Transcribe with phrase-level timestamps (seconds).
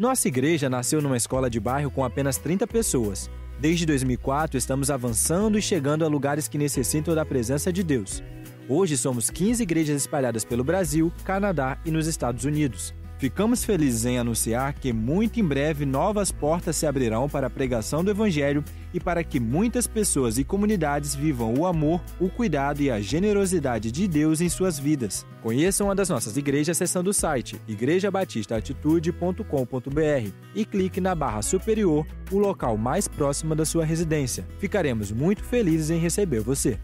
[0.00, 3.30] Nossa igreja nasceu numa escola de bairro com apenas 30 pessoas.
[3.58, 8.22] Desde 2004, estamos avançando e chegando a lugares que necessitam da presença de Deus.
[8.66, 12.94] Hoje somos 15 igrejas espalhadas pelo Brasil, Canadá e nos Estados Unidos.
[13.18, 18.02] Ficamos felizes em anunciar que muito em breve novas portas se abrirão para a pregação
[18.02, 22.90] do Evangelho e para que muitas pessoas e comunidades vivam o amor, o cuidado e
[22.90, 25.26] a generosidade de Deus em suas vidas.
[25.42, 32.38] Conheça uma das nossas igrejas acessando o site igrejabatistaatitude.com.br e clique na barra superior, o
[32.38, 34.46] local mais próximo da sua residência.
[34.58, 36.78] Ficaremos muito felizes em receber você.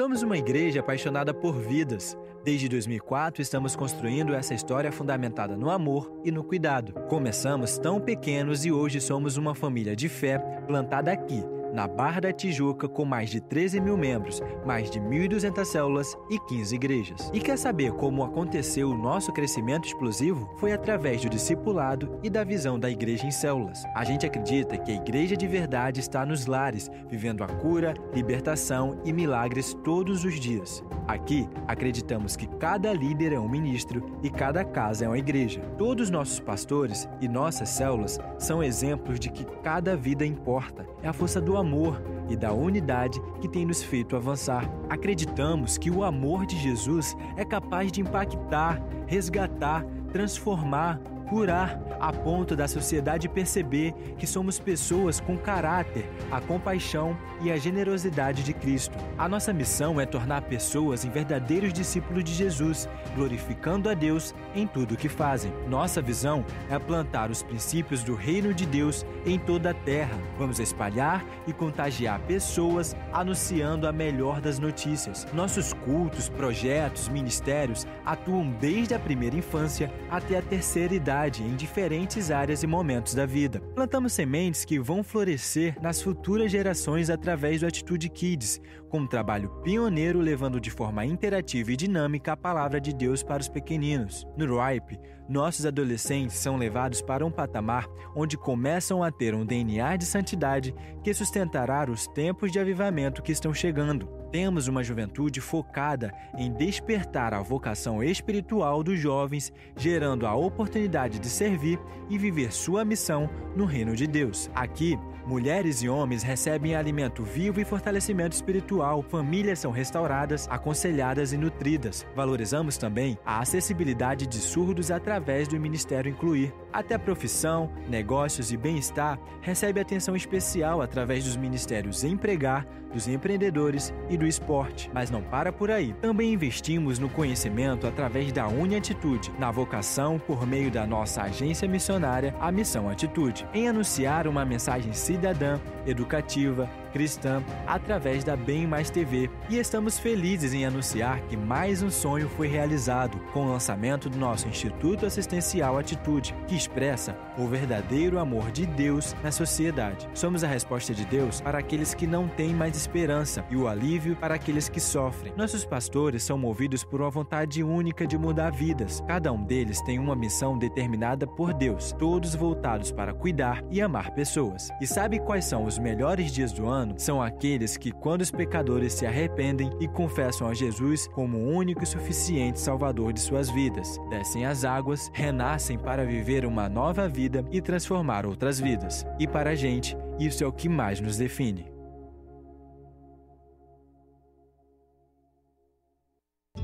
[0.00, 2.16] Somos uma igreja apaixonada por vidas.
[2.42, 6.94] Desde 2004 estamos construindo essa história fundamentada no amor e no cuidado.
[7.06, 12.32] Começamos tão pequenos e hoje somos uma família de fé plantada aqui na Barra da
[12.32, 17.30] Tijuca, com mais de 13 mil membros, mais de 1.200 células e 15 igrejas.
[17.32, 20.50] E quer saber como aconteceu o nosso crescimento explosivo?
[20.58, 23.84] Foi através do discipulado e da visão da igreja em células.
[23.94, 29.00] A gente acredita que a igreja de verdade está nos lares, vivendo a cura, libertação
[29.04, 30.82] e milagres todos os dias.
[31.06, 35.60] Aqui, acreditamos que cada líder é um ministro e cada casa é uma igreja.
[35.76, 40.86] Todos nossos pastores e nossas células são exemplos de que cada vida importa.
[41.02, 44.70] É a força do amor e da unidade que tem nos feito avançar.
[44.88, 52.56] Acreditamos que o amor de Jesus é capaz de impactar, resgatar, transformar, curar, a ponto
[52.56, 58.98] da sociedade perceber que somos pessoas com caráter, a compaixão e a generosidade de Cristo.
[59.16, 64.66] A nossa missão é tornar pessoas em verdadeiros discípulos de Jesus, glorificando a Deus em
[64.66, 65.52] tudo o que fazem.
[65.68, 70.18] Nossa visão é plantar os princípios do reino de Deus em toda a terra.
[70.38, 75.26] Vamos espalhar e contagiar pessoas anunciando a melhor das notícias.
[75.32, 82.30] Nossos cultos, projetos, ministérios atuam desde a primeira infância até a terceira idade em diferentes
[82.30, 83.60] áreas e momentos da vida.
[83.74, 89.48] Plantamos sementes que vão florescer nas futuras gerações através do Atitude Kids, com um trabalho
[89.62, 94.26] pioneiro levando de forma interativa e dinâmica a palavra de Deus para os pequeninos.
[94.46, 97.86] No RIPE, nossos adolescentes são levados para um patamar
[98.16, 100.74] onde começam a ter um DNA de santidade
[101.04, 104.19] que sustentará os tempos de avivamento que estão chegando.
[104.30, 111.28] Temos uma juventude focada em despertar a vocação espiritual dos jovens, gerando a oportunidade de
[111.28, 114.48] servir e viver sua missão no reino de Deus.
[114.54, 114.96] Aqui,
[115.26, 122.06] mulheres e homens recebem alimento vivo e fortalecimento espiritual, famílias são restauradas, aconselhadas e nutridas.
[122.14, 126.54] Valorizamos também a acessibilidade de surdos através do Ministério Incluir.
[126.72, 134.16] Até profissão, negócios e bem-estar recebe atenção especial através dos ministérios Empregar, dos empreendedores e
[134.16, 134.90] do esporte.
[134.92, 135.92] Mas não para por aí.
[135.94, 142.34] Também investimos no conhecimento através da Uniatitude, na vocação por meio da nossa agência missionária,
[142.40, 149.30] a Missão Atitude, em anunciar uma mensagem cidadã, educativa, cristã através da Bem Mais TV
[149.48, 154.18] e estamos felizes em anunciar que mais um sonho foi realizado com o lançamento do
[154.18, 160.08] nosso Instituto Assistencial Atitude, que expressa o verdadeiro amor de Deus na sociedade.
[160.14, 164.14] Somos a resposta de Deus para aqueles que não têm mais esperança e o alívio
[164.16, 165.32] para aqueles que sofrem.
[165.36, 169.02] Nossos pastores são movidos por uma vontade única de mudar vidas.
[169.06, 174.12] Cada um deles tem uma missão determinada por Deus, todos voltados para cuidar e amar
[174.12, 174.68] pessoas.
[174.80, 176.94] E sabe quais são os melhores dias do ano?
[177.00, 181.82] são aqueles que, quando os pecadores se arrependem e confessam a Jesus como o único
[181.82, 187.44] e suficiente Salvador de suas vidas, descem as águas, renascem para viver uma nova vida
[187.52, 189.06] e transformar outras vidas.
[189.18, 191.69] E para a gente, isso é o que mais nos define.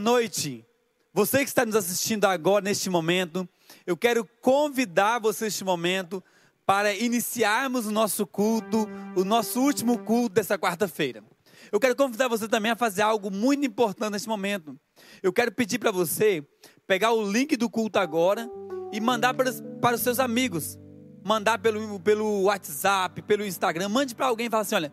[0.00, 0.66] Noite,
[1.12, 3.48] você que está nos assistindo agora, neste momento,
[3.86, 6.22] eu quero convidar você neste momento
[6.66, 11.22] para iniciarmos o nosso culto, o nosso último culto dessa quarta-feira.
[11.70, 14.78] Eu quero convidar você também a fazer algo muito importante neste momento.
[15.22, 16.46] Eu quero pedir para você
[16.86, 18.48] pegar o link do culto agora
[18.92, 20.78] e mandar para, para os seus amigos.
[21.24, 23.88] Mandar pelo, pelo WhatsApp, pelo Instagram.
[23.88, 24.92] Mande para alguém e fala assim: olha,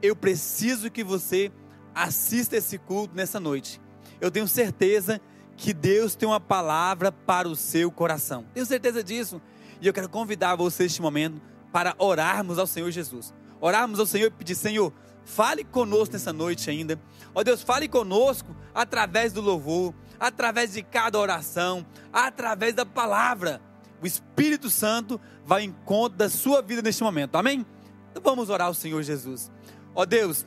[0.00, 1.52] eu preciso que você
[1.94, 3.80] assista esse culto nessa noite.
[4.20, 5.20] Eu tenho certeza
[5.56, 8.46] que Deus tem uma palavra para o seu coração.
[8.54, 9.40] Tenho certeza disso.
[9.80, 11.40] E eu quero convidar você neste momento
[11.72, 13.34] para orarmos ao Senhor Jesus.
[13.60, 14.92] Orarmos ao Senhor e pedir: Senhor,
[15.24, 16.98] fale conosco nessa noite ainda.
[17.34, 23.60] Ó Deus, fale conosco através do louvor, através de cada oração, através da palavra.
[24.00, 27.34] O Espírito Santo vai em conta da sua vida neste momento.
[27.36, 27.66] Amém?
[28.10, 29.50] Então vamos orar ao Senhor Jesus.
[29.94, 30.46] Ó Deus,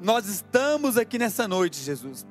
[0.00, 2.26] nós estamos aqui nessa noite, Jesus.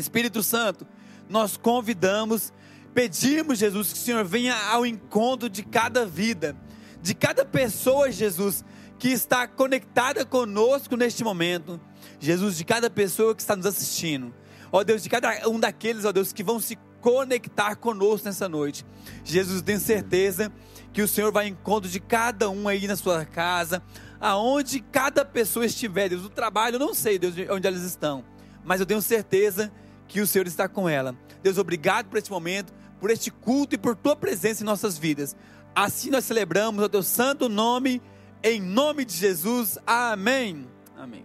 [0.00, 0.86] Espírito Santo,
[1.28, 2.52] nós convidamos,
[2.92, 6.56] pedimos, Jesus, que o Senhor venha ao encontro de cada vida,
[7.00, 8.64] de cada pessoa, Jesus,
[8.98, 11.80] que está conectada conosco neste momento.
[12.18, 14.34] Jesus, de cada pessoa que está nos assistindo.
[14.72, 18.84] Ó Deus, de cada um daqueles, ó Deus, que vão se conectar conosco nessa noite.
[19.24, 20.52] Jesus, tenho certeza
[20.92, 23.82] que o Senhor vai ao encontro de cada um aí na sua casa,
[24.20, 28.24] aonde cada pessoa estiver, Deus, no trabalho, eu não sei, Deus, onde elas estão,
[28.64, 29.72] mas eu tenho certeza
[30.10, 31.14] que o Senhor está com ela.
[31.40, 35.36] Deus, obrigado por este momento, por este culto e por tua presença em nossas vidas.
[35.74, 38.02] Assim nós celebramos o teu santo nome,
[38.42, 39.78] em nome de Jesus.
[39.86, 40.66] Amém.
[40.98, 41.24] Amém.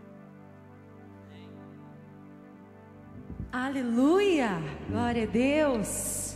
[3.51, 4.61] Aleluia!
[4.87, 6.35] Glória a Deus.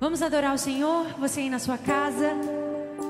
[0.00, 2.32] Vamos adorar o Senhor, você aí na sua casa.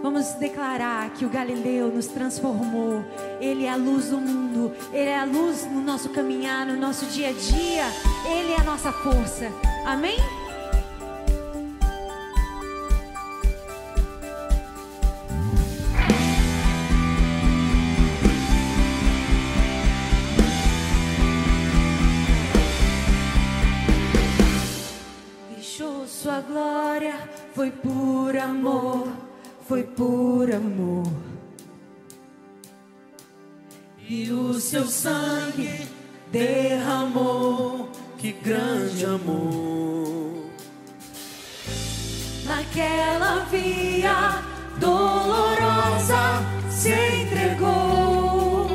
[0.00, 3.04] Vamos declarar que o Galileu nos transformou.
[3.40, 4.72] Ele é a luz do mundo.
[4.92, 7.84] Ele é a luz no nosso caminhar, no nosso dia a dia.
[8.26, 9.50] Ele é a nossa força.
[9.84, 10.18] Amém?
[25.50, 27.14] Deixou sua glória,
[27.54, 29.31] foi por amor
[29.72, 31.10] foi por amor.
[34.06, 35.88] E o seu sangue
[36.30, 40.44] derramou, que grande amor.
[42.44, 44.42] Naquela via
[44.78, 48.68] dolorosa se entregou.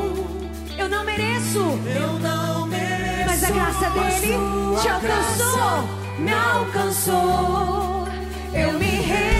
[0.79, 1.59] Eu não mereço,
[1.95, 4.33] eu não mereço, mas a graça dele
[4.81, 5.83] te alcançou,
[6.17, 8.07] me alcançou.
[8.51, 9.37] Eu me rendo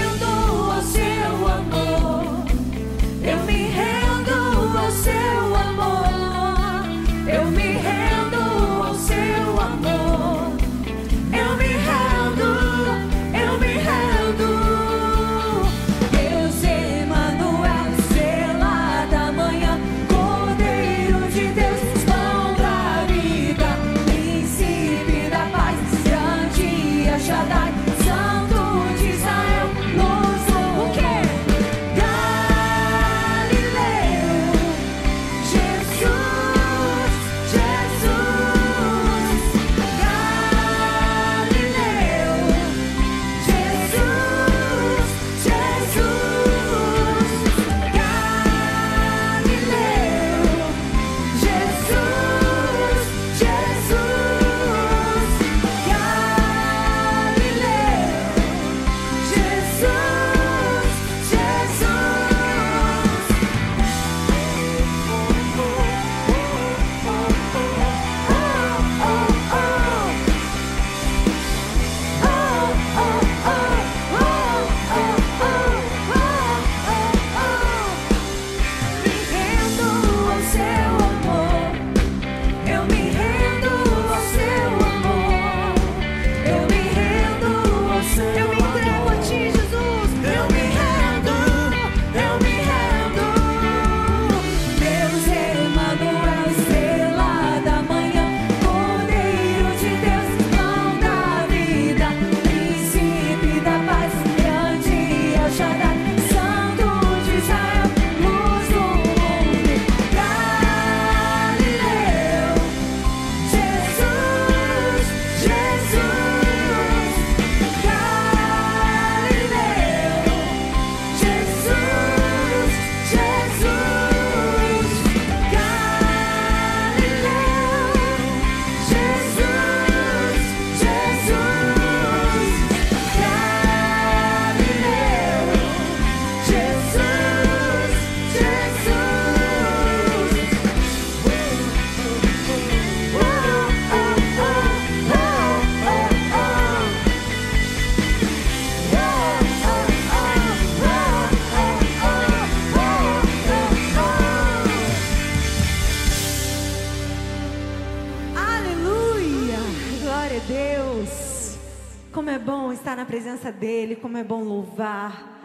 [163.60, 165.36] dEle, como é bom louvar.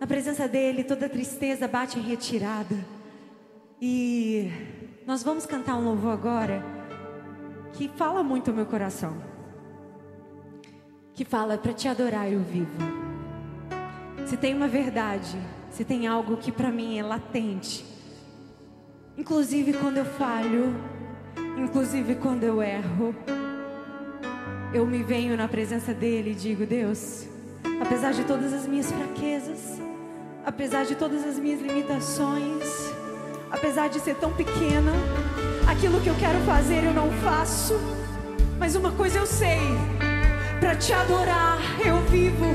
[0.00, 2.76] Na presença dEle, toda tristeza bate em retirada.
[3.80, 4.50] E
[5.06, 6.62] nós vamos cantar um louvor agora
[7.72, 9.16] que fala muito ao meu coração.
[11.14, 12.78] Que fala para te adorar eu vivo.
[14.26, 15.36] Se tem uma verdade,
[15.70, 17.84] se tem algo que para mim é latente,
[19.16, 20.74] inclusive quando eu falho,
[21.58, 23.14] inclusive quando eu erro,
[24.74, 27.26] eu me venho na presença dele e digo: Deus,
[27.80, 29.80] apesar de todas as minhas fraquezas,
[30.44, 32.64] apesar de todas as minhas limitações,
[33.50, 34.92] apesar de ser tão pequena,
[35.68, 37.78] aquilo que eu quero fazer eu não faço,
[38.58, 39.60] mas uma coisa eu sei:
[40.58, 42.46] para te adorar eu vivo.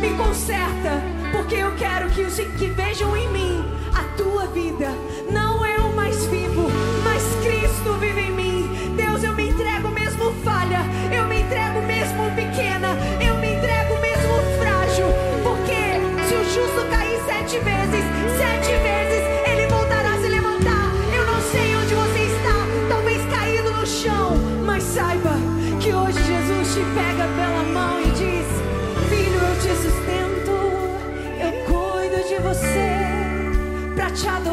[0.00, 1.00] Me conserta,
[1.32, 4.88] porque eu quero que os que vejam em mim a tua vida.
[5.30, 5.53] Não
[34.14, 34.43] Pra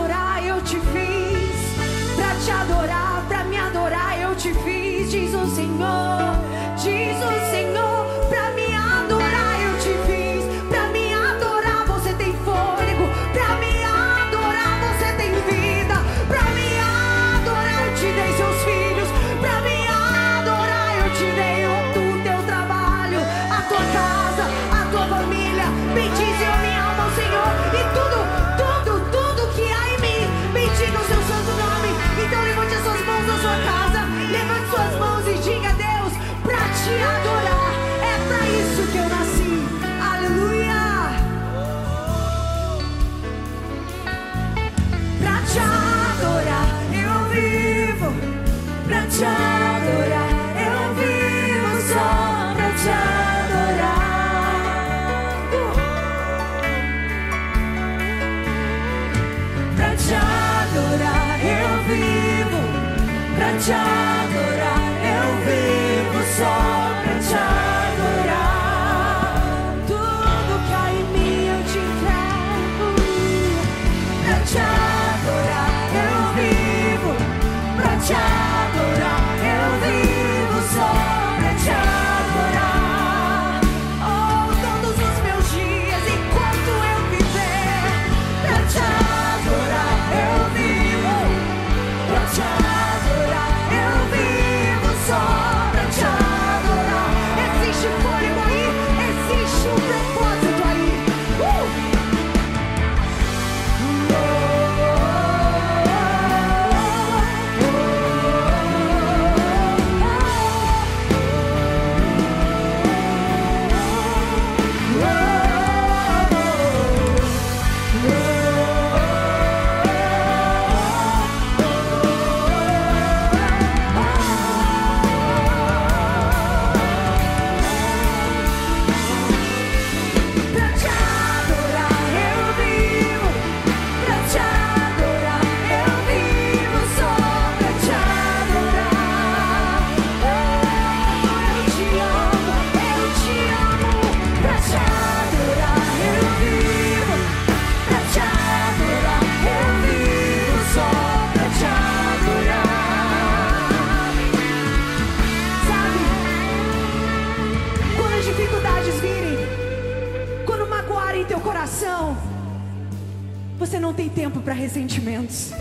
[164.41, 165.51] para ressentimentos,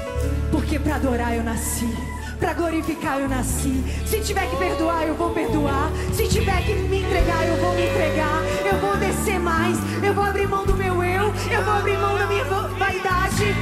[0.51, 1.88] porque para adorar eu nasci,
[2.38, 3.83] para glorificar eu nasci.
[4.07, 5.90] Se tiver que perdoar, eu vou perdoar.
[6.14, 8.40] Se tiver que me entregar, eu vou me entregar.
[8.64, 12.16] Eu vou descer mais, eu vou abrir mão do meu eu, eu vou abrir mão
[12.19, 13.55] da minha va- vaidade,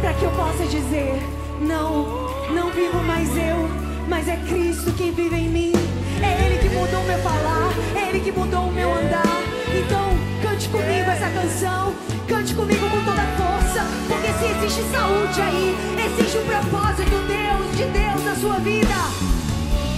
[0.00, 1.14] para que eu possa dizer:
[1.60, 3.68] não, não vivo mais eu,
[4.08, 5.72] mas é Cristo quem vive em mim.
[6.22, 9.38] É Ele que mudou o meu falar, é Ele que mudou o meu andar.
[9.72, 10.10] Então,
[10.42, 11.94] cante comigo essa canção,
[12.28, 15.74] cante comigo com toda força, porque se existe saúde aí,
[16.06, 18.94] existe um propósito, Deus, de Deus na sua vida.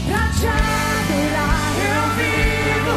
[0.07, 2.95] Pra te adorar eu vivo,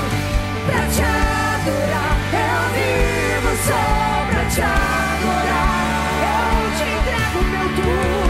[0.67, 3.83] pra te adorar eu vivo só
[4.29, 5.73] pra te adorar.
[6.21, 8.22] Eu te entrego meu tudo.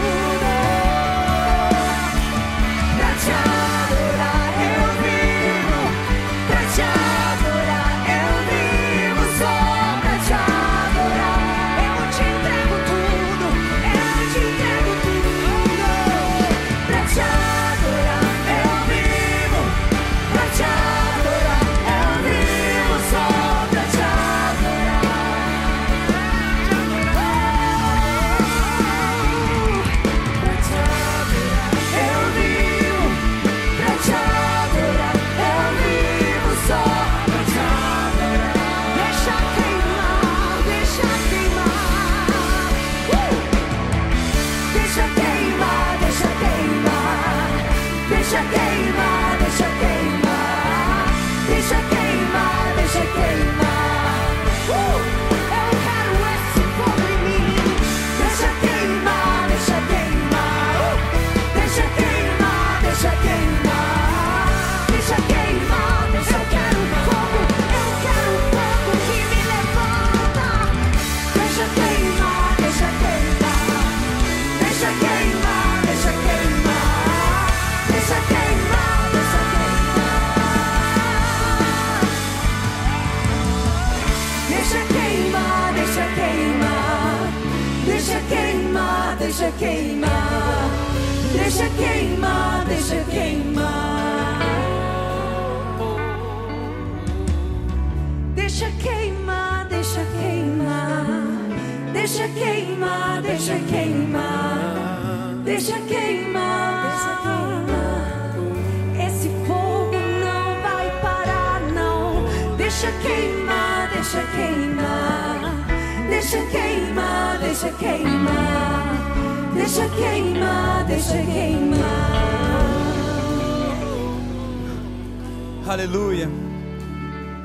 [125.84, 126.30] Aleluia.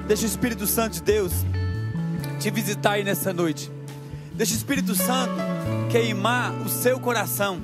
[0.08, 1.34] Deixa o Espírito Santo de Deus
[2.40, 3.70] te visitar aí nessa noite.
[4.32, 5.34] Deixa o Espírito Santo
[5.92, 7.62] queimar o seu coração.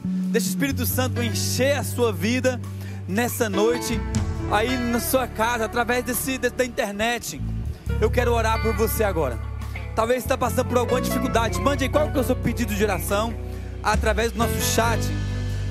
[0.00, 2.60] Deixa o Espírito Santo encher a sua vida
[3.06, 4.00] nessa noite,
[4.50, 7.40] aí na sua casa, através desse, da internet.
[8.00, 9.38] Eu quero orar por você agora.
[9.94, 11.60] Talvez está passando por alguma dificuldade.
[11.60, 13.32] Mande aí qual que é o seu pedido de oração
[13.84, 14.98] através do nosso chat.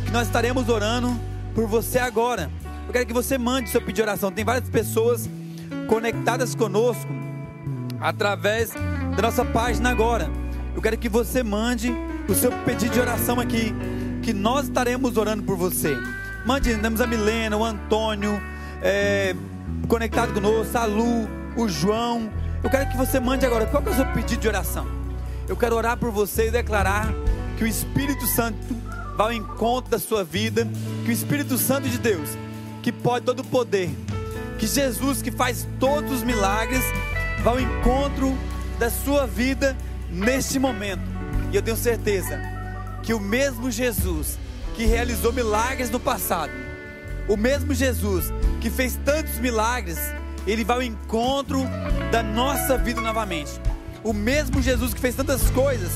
[0.06, 1.14] Que nós estaremos orando
[1.54, 2.50] por você agora.
[2.88, 4.32] Eu quero que você mande seu pedido de oração.
[4.32, 5.30] Tem várias pessoas
[5.88, 7.12] conectadas conosco
[8.00, 8.72] através
[9.16, 10.30] da nossa página agora.
[10.74, 11.94] Eu quero que você mande
[12.30, 13.74] o seu pedido de oração aqui,
[14.24, 15.98] que nós estaremos orando por você.
[16.46, 18.42] Mande, temos a Milena, o Antônio,
[18.82, 19.36] é,
[19.90, 22.30] conectado conosco, a Lu, o João.
[22.64, 24.88] Eu quero que você mande agora, qual é o seu pedido de oração?
[25.46, 27.14] Eu quero orar por você e declarar
[27.58, 28.58] que o Espírito Santo
[29.18, 30.66] vá ao encontro da sua vida,
[31.04, 32.30] que o Espírito Santo de Deus,
[32.88, 33.90] que pode todo poder,
[34.58, 36.82] que Jesus, que faz todos os milagres,
[37.44, 38.34] vá ao encontro
[38.80, 39.76] da sua vida
[40.10, 41.02] neste momento.
[41.52, 42.40] E eu tenho certeza
[43.04, 44.40] que o mesmo Jesus
[44.74, 46.54] que realizou milagres no passado,
[47.28, 50.00] o mesmo Jesus que fez tantos milagres,
[50.48, 51.66] ele vai ao encontro
[52.10, 53.52] da nossa vida novamente.
[54.02, 55.92] O mesmo Jesus que fez tantas coisas,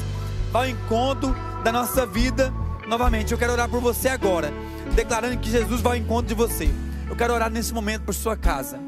[0.51, 2.53] vai ao encontro da nossa vida
[2.87, 3.31] novamente.
[3.31, 4.51] Eu quero orar por você agora,
[4.95, 6.69] declarando que Jesus vai ao encontro de você.
[7.09, 8.79] Eu quero orar nesse momento por sua casa.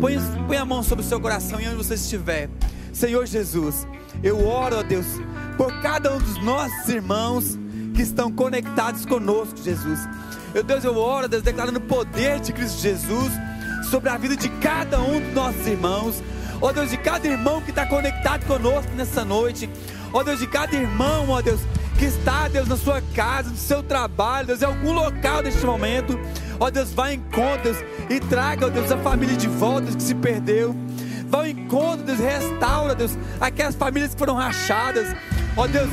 [0.00, 2.48] Põe, põe a mão sobre o seu coração e onde você estiver.
[2.92, 3.86] Senhor Jesus,
[4.22, 5.06] eu oro, ó Deus,
[5.56, 7.58] por cada um dos nossos irmãos
[7.94, 10.00] que estão conectados conosco, Jesus.
[10.54, 13.32] Meu Deus, eu oro, Deus, declarando o poder de Cristo Jesus
[13.90, 16.22] sobre a vida de cada um dos nossos irmãos.
[16.60, 19.68] Ó Deus, de cada irmão que está conectado conosco nessa noite.
[20.12, 21.60] Ó Deus, de cada irmão, ó Deus,
[21.96, 26.18] que está, Deus, na sua casa, no seu trabalho, Deus, em algum local neste momento.
[26.60, 27.78] Ó Deus, vá em encontro, Deus,
[28.10, 30.74] e traga, ó Deus, a família de volta que se perdeu.
[31.28, 35.16] Vá ao encontro, Deus, restaura, Deus, aquelas famílias que foram rachadas.
[35.56, 35.88] Ó Deus,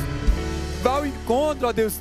[0.81, 1.99] vá ao encontro, ó Deus,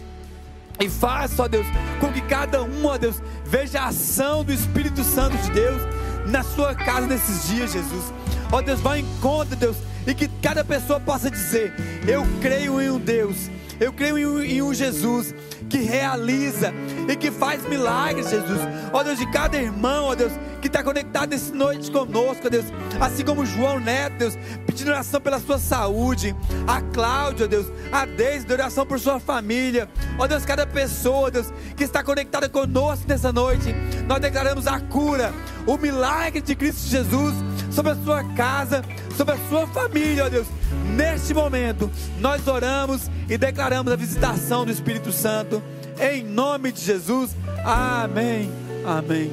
[0.80, 1.66] e faça, ó Deus,
[2.00, 5.82] com que cada um, ó Deus, veja a ação do Espírito Santo de Deus
[6.26, 8.12] na sua casa nesses dias, Jesus.
[8.50, 11.72] Ó Deus, vá ao encontro, Deus, e que cada pessoa possa dizer:
[12.06, 13.50] Eu creio em um Deus,
[13.82, 15.34] eu creio em um, em um Jesus
[15.68, 16.72] que realiza
[17.08, 18.60] e que faz milagres, Jesus.
[18.92, 22.66] Ó Deus, de cada irmão, ó Deus, que está conectado nessa noite conosco, ó Deus.
[23.00, 26.34] Assim como João Neto, Deus, pedindo oração pela sua saúde.
[26.66, 29.88] A Cláudia, ó Deus, a Deise, oração por sua família.
[30.18, 33.74] Ó Deus, cada pessoa, Deus, que está conectada conosco nessa noite.
[34.06, 35.32] Nós declaramos a cura,
[35.66, 37.34] o milagre de Cristo Jesus
[37.72, 38.82] sobre a sua casa,
[39.16, 40.46] sobre a sua família, ó Deus.
[40.94, 45.62] Neste momento, nós oramos e declaramos a visitação do Espírito Santo.
[45.98, 47.34] Em nome de Jesus.
[47.64, 48.50] Amém.
[48.84, 49.32] Amém.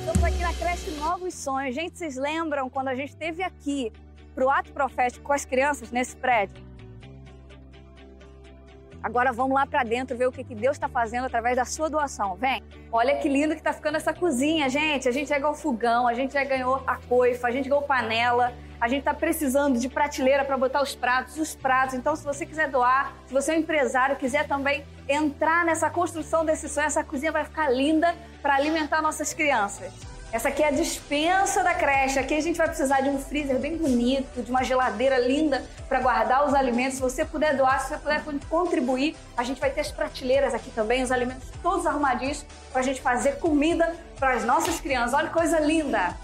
[0.00, 1.74] Estamos aqui na creche Novos Sonhos.
[1.74, 3.92] Gente, vocês lembram quando a gente esteve aqui
[4.34, 6.69] para o ato profético com as crianças nesse prédio?
[9.02, 11.88] Agora vamos lá para dentro ver o que, que Deus está fazendo através da sua
[11.88, 12.36] doação.
[12.36, 12.62] Vem.
[12.92, 15.08] Olha que lindo que está ficando essa cozinha, gente.
[15.08, 18.52] A gente já ganhou fogão, a gente já ganhou a coifa, a gente ganhou panela.
[18.80, 21.94] A gente está precisando de prateleira para botar os pratos, os pratos.
[21.94, 26.44] Então, se você quiser doar, se você é um empresário, quiser também entrar nessa construção
[26.44, 30.09] desse sonho, essa cozinha vai ficar linda para alimentar nossas crianças.
[30.32, 32.16] Essa aqui é a dispensa da creche.
[32.16, 35.98] Aqui a gente vai precisar de um freezer bem bonito, de uma geladeira linda para
[35.98, 36.94] guardar os alimentos.
[36.94, 40.70] Se você puder doar, se você puder contribuir, a gente vai ter as prateleiras aqui
[40.70, 45.14] também, os alimentos todos arrumadinhos para a gente fazer comida para as nossas crianças.
[45.14, 46.16] Olha que coisa linda!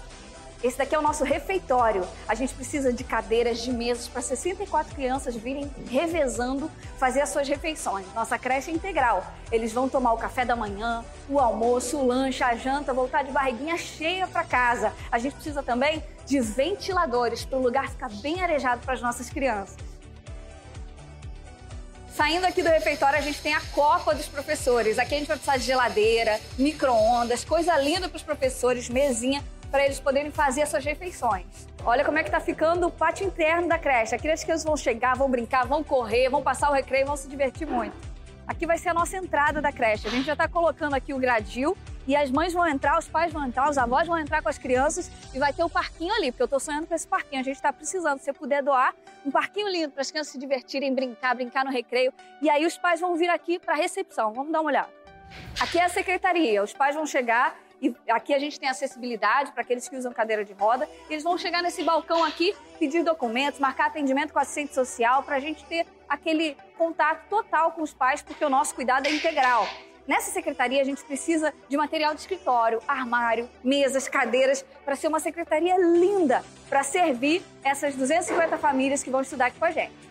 [0.63, 2.07] Esse daqui é o nosso refeitório.
[2.27, 7.47] A gente precisa de cadeiras, de mesas para 64 crianças virem revezando fazer as suas
[7.47, 8.05] refeições.
[8.15, 9.25] Nossa creche é integral.
[9.51, 13.31] Eles vão tomar o café da manhã, o almoço, o lanche, a janta, voltar de
[13.31, 14.91] barriguinha cheia para casa.
[15.11, 19.29] A gente precisa também de ventiladores para o lugar ficar bem arejado para as nossas
[19.29, 19.77] crianças.
[22.17, 24.97] Saindo aqui do refeitório, a gente tem a copa dos professores.
[24.97, 29.85] Aqui a gente vai precisar de geladeira, micro-ondas, coisa linda para os professores, mesinha, para
[29.85, 31.45] eles poderem fazer as suas refeições.
[31.83, 34.15] Olha como é que tá ficando o pátio interno da creche.
[34.15, 37.27] Aqui as crianças vão chegar, vão brincar, vão correr, vão passar o recreio, vão se
[37.27, 37.95] divertir muito.
[38.47, 40.07] Aqui vai ser a nossa entrada da creche.
[40.07, 41.77] A gente já está colocando aqui o gradil
[42.07, 44.57] e as mães vão entrar, os pais vão entrar, os avós vão entrar com as
[44.57, 47.41] crianças e vai ter o parquinho ali, porque eu estou sonhando com esse parquinho.
[47.41, 50.39] A gente está precisando, se você puder doar, um parquinho lindo para as crianças se
[50.39, 52.13] divertirem, brincar, brincar no recreio.
[52.41, 54.31] E aí os pais vão vir aqui para a recepção.
[54.31, 54.89] Vamos dar uma olhada.
[55.59, 56.63] Aqui é a secretaria.
[56.63, 60.43] Os pais vão chegar e aqui a gente tem acessibilidade para aqueles que usam cadeira
[60.43, 60.89] de roda.
[61.09, 65.39] Eles vão chegar nesse balcão aqui, pedir documentos, marcar atendimento com assistente social, para a
[65.39, 69.67] gente ter aquele contato total com os pais, porque o nosso cuidado é integral.
[70.07, 75.19] Nessa secretaria, a gente precisa de material de escritório, armário, mesas, cadeiras, para ser uma
[75.19, 80.06] secretaria linda, para servir essas 250 famílias que vão estudar aqui com a gente.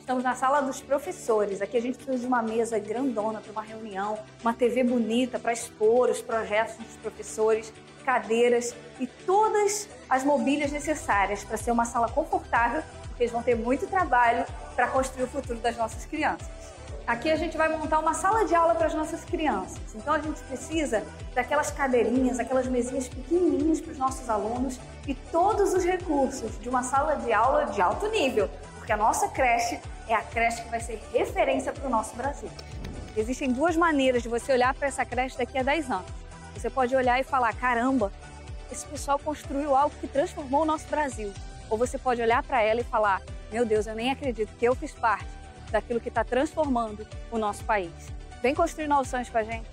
[0.00, 1.62] Estamos na sala dos professores.
[1.62, 5.52] Aqui a gente precisa de uma mesa grandona para uma reunião, uma TV bonita para
[5.52, 7.72] expor os projetos dos professores,
[8.04, 13.54] cadeiras e todas as mobílias necessárias para ser uma sala confortável, porque eles vão ter
[13.54, 16.48] muito trabalho para construir o futuro das nossas crianças.
[17.06, 19.78] Aqui a gente vai montar uma sala de aula para as nossas crianças.
[19.94, 25.74] Então a gente precisa daquelas cadeirinhas, aquelas mesinhas pequenininhas para os nossos alunos e todos
[25.74, 28.48] os recursos de uma sala de aula de alto nível,
[28.80, 32.50] porque a nossa creche é a creche que vai ser referência para o nosso Brasil.
[33.14, 36.10] Existem duas maneiras de você olhar para essa creche daqui a 10 anos.
[36.54, 38.10] Você pode olhar e falar: caramba,
[38.72, 41.32] esse pessoal construiu algo que transformou o nosso Brasil.
[41.68, 43.20] Ou você pode olhar para ela e falar:
[43.52, 45.28] meu Deus, eu nem acredito que eu fiz parte
[45.70, 47.92] daquilo que está transformando o nosso país.
[48.40, 49.68] Vem construir sonhos com a gente.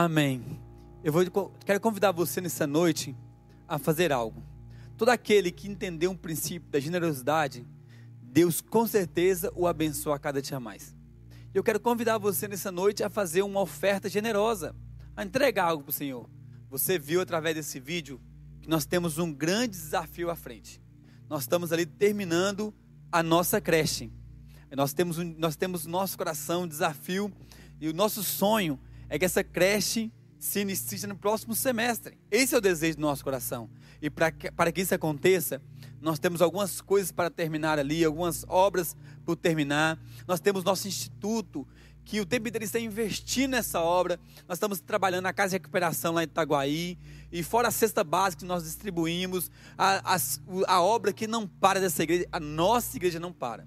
[0.00, 0.60] Amém.
[1.02, 3.16] Eu vou, quero convidar você nessa noite
[3.66, 4.40] a fazer algo.
[4.96, 7.66] Todo aquele que entendeu um princípio da generosidade,
[8.22, 10.94] Deus com certeza o abençoa cada dia mais.
[11.52, 14.72] Eu quero convidar você nessa noite a fazer uma oferta generosa,
[15.16, 16.30] a entregar algo para o Senhor.
[16.70, 18.20] Você viu através desse vídeo
[18.62, 20.80] que nós temos um grande desafio à frente.
[21.28, 22.72] Nós estamos ali terminando
[23.10, 24.12] a nossa creche.
[24.76, 27.32] Nós temos, nós temos no nosso coração um desafio
[27.80, 32.16] e o nosso sonho é que essa creche se inicie no próximo semestre.
[32.30, 33.68] Esse é o desejo do nosso coração.
[34.00, 35.60] E para que, para isso aconteça,
[36.00, 39.98] nós temos algumas coisas para terminar ali, algumas obras por terminar.
[40.26, 41.66] Nós temos nosso instituto,
[42.04, 44.18] que o tempo inteiro está investindo nessa obra.
[44.46, 46.96] Nós estamos trabalhando na Casa de Recuperação lá em Itaguaí.
[47.30, 50.18] E fora a cesta básica que nós distribuímos, a, a,
[50.68, 53.66] a obra que não para dessa igreja, a nossa igreja não para.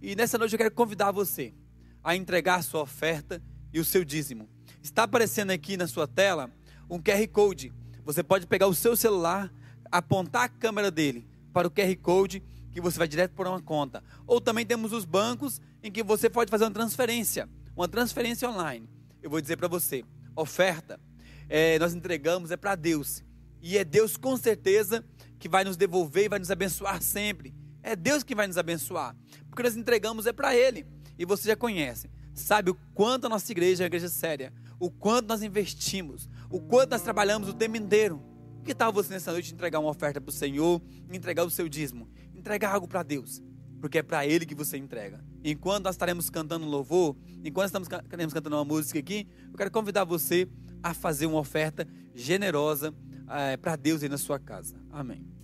[0.00, 1.54] E nessa noite eu quero convidar você
[2.02, 3.40] a entregar a sua oferta
[3.72, 4.48] e o seu dízimo.
[4.86, 6.48] Está aparecendo aqui na sua tela
[6.88, 7.72] um QR Code.
[8.04, 9.52] Você pode pegar o seu celular,
[9.90, 14.00] apontar a câmera dele para o QR Code que você vai direto para uma conta.
[14.28, 18.88] Ou também temos os bancos em que você pode fazer uma transferência, uma transferência online.
[19.20, 20.04] Eu vou dizer para você,
[20.36, 21.00] oferta,
[21.48, 23.24] é, nós entregamos é para Deus.
[23.60, 25.04] E é Deus com certeza
[25.40, 27.52] que vai nos devolver e vai nos abençoar sempre.
[27.82, 29.16] É Deus que vai nos abençoar.
[29.48, 30.86] Porque nós entregamos é para Ele.
[31.18, 32.08] E você já conhece.
[32.32, 36.60] Sabe o quanto a nossa igreja é uma igreja séria o quanto nós investimos, o
[36.60, 38.22] quanto nós trabalhamos o tempo inteiro.
[38.64, 42.08] Que tal você nessa noite entregar uma oferta para o Senhor, entregar o seu dízimo,
[42.34, 43.40] entregar algo para Deus,
[43.80, 45.24] porque é para Ele que você entrega.
[45.44, 50.04] Enquanto nós estaremos cantando louvor, enquanto estamos estaremos cantando uma música aqui, eu quero convidar
[50.04, 50.48] você
[50.82, 52.92] a fazer uma oferta generosa
[53.28, 54.76] é, eh, para Deus aí na sua casa.
[54.90, 55.35] Amém.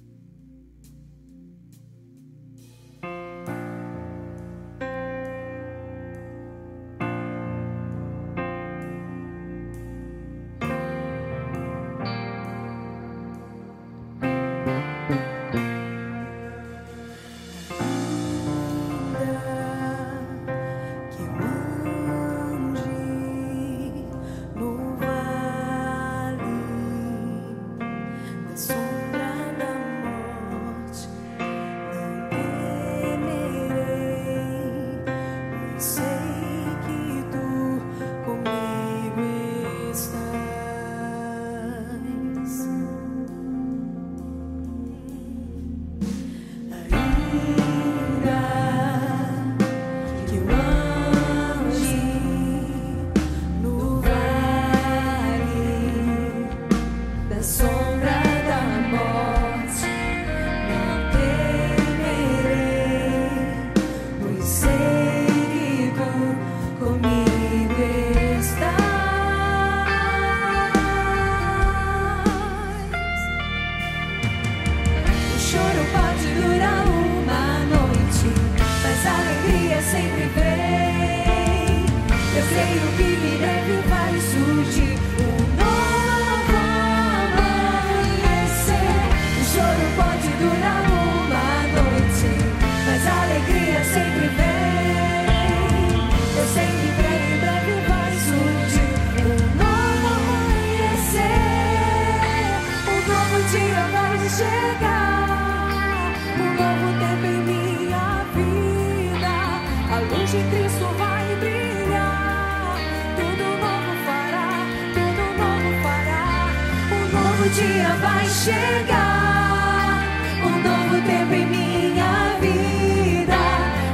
[117.43, 120.05] Novo dia vai chegar.
[120.45, 123.35] Um novo tempo em minha vida.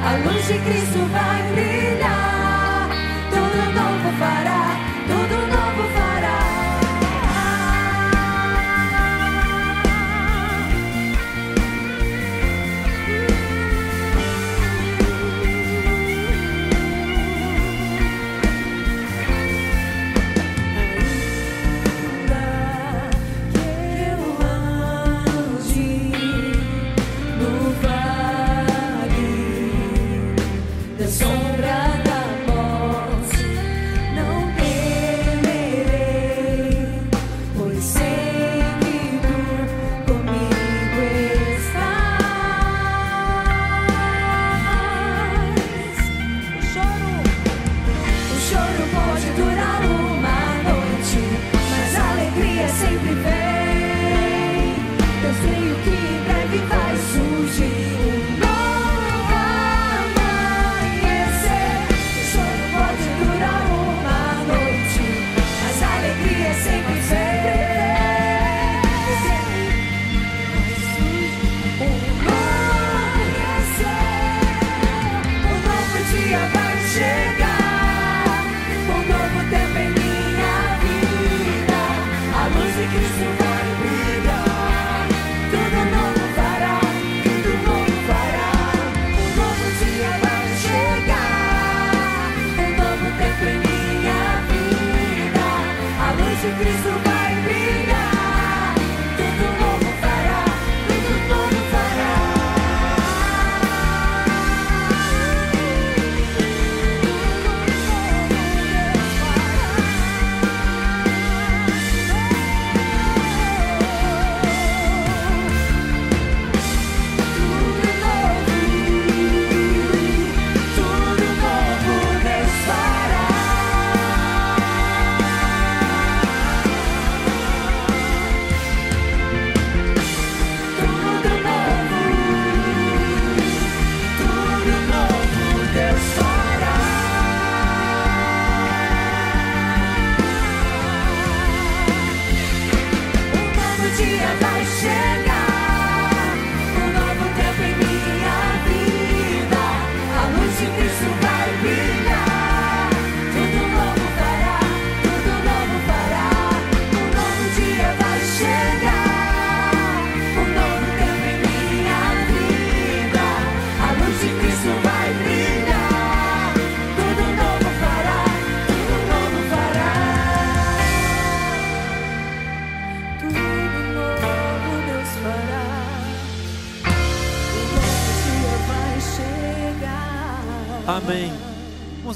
[0.04, 2.17] A luz de Cristo vai brilhar.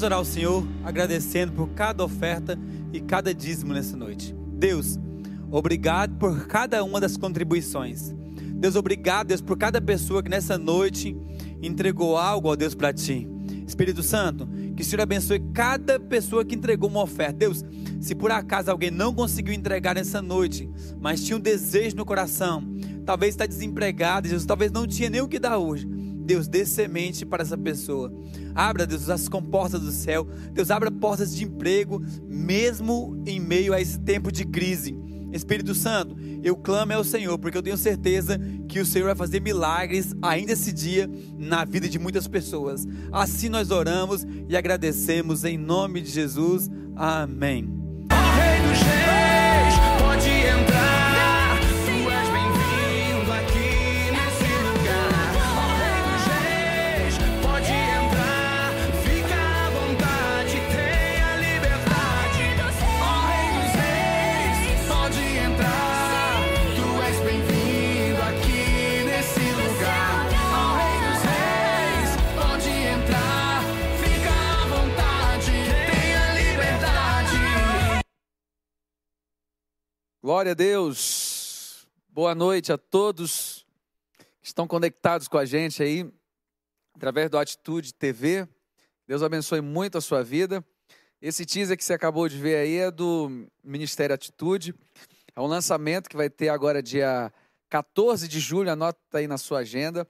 [0.03, 2.59] Vamos orar ao Senhor, agradecendo por cada oferta
[2.91, 4.35] e cada dízimo nessa noite.
[4.51, 4.99] Deus,
[5.49, 8.13] obrigado por cada uma das contribuições.
[8.53, 11.15] Deus, obrigado, Deus, por cada pessoa que nessa noite
[11.61, 13.25] entregou algo, ó Deus, para ti.
[13.65, 14.45] Espírito Santo,
[14.75, 17.37] que o Senhor abençoe cada pessoa que entregou uma oferta.
[17.37, 17.63] Deus,
[18.01, 22.61] se por acaso alguém não conseguiu entregar nessa noite, mas tinha um desejo no coração,
[23.05, 25.87] talvez está desempregado, Jesus, talvez não tinha nem o que dar hoje.
[26.23, 28.13] Deus, dê semente para essa pessoa.
[28.55, 30.27] Abra, Deus, as comportas do céu.
[30.51, 34.95] Deus, abra portas de emprego, mesmo em meio a esse tempo de crise.
[35.31, 39.41] Espírito Santo, eu clamo ao Senhor, porque eu tenho certeza que o Senhor vai fazer
[39.41, 42.85] milagres ainda esse dia na vida de muitas pessoas.
[43.11, 46.69] Assim nós oramos e agradecemos em nome de Jesus.
[46.95, 47.67] Amém.
[80.33, 81.85] Glória a Deus.
[82.09, 83.67] Boa noite a todos
[84.41, 86.11] que estão conectados com a gente aí
[86.95, 88.47] através do Atitude TV.
[89.07, 90.65] Deus abençoe muito a sua vida.
[91.21, 94.73] Esse teaser que você acabou de ver aí é do Ministério Atitude.
[95.35, 97.31] É um lançamento que vai ter agora dia
[97.69, 100.07] 14 de julho, anota aí na sua agenda.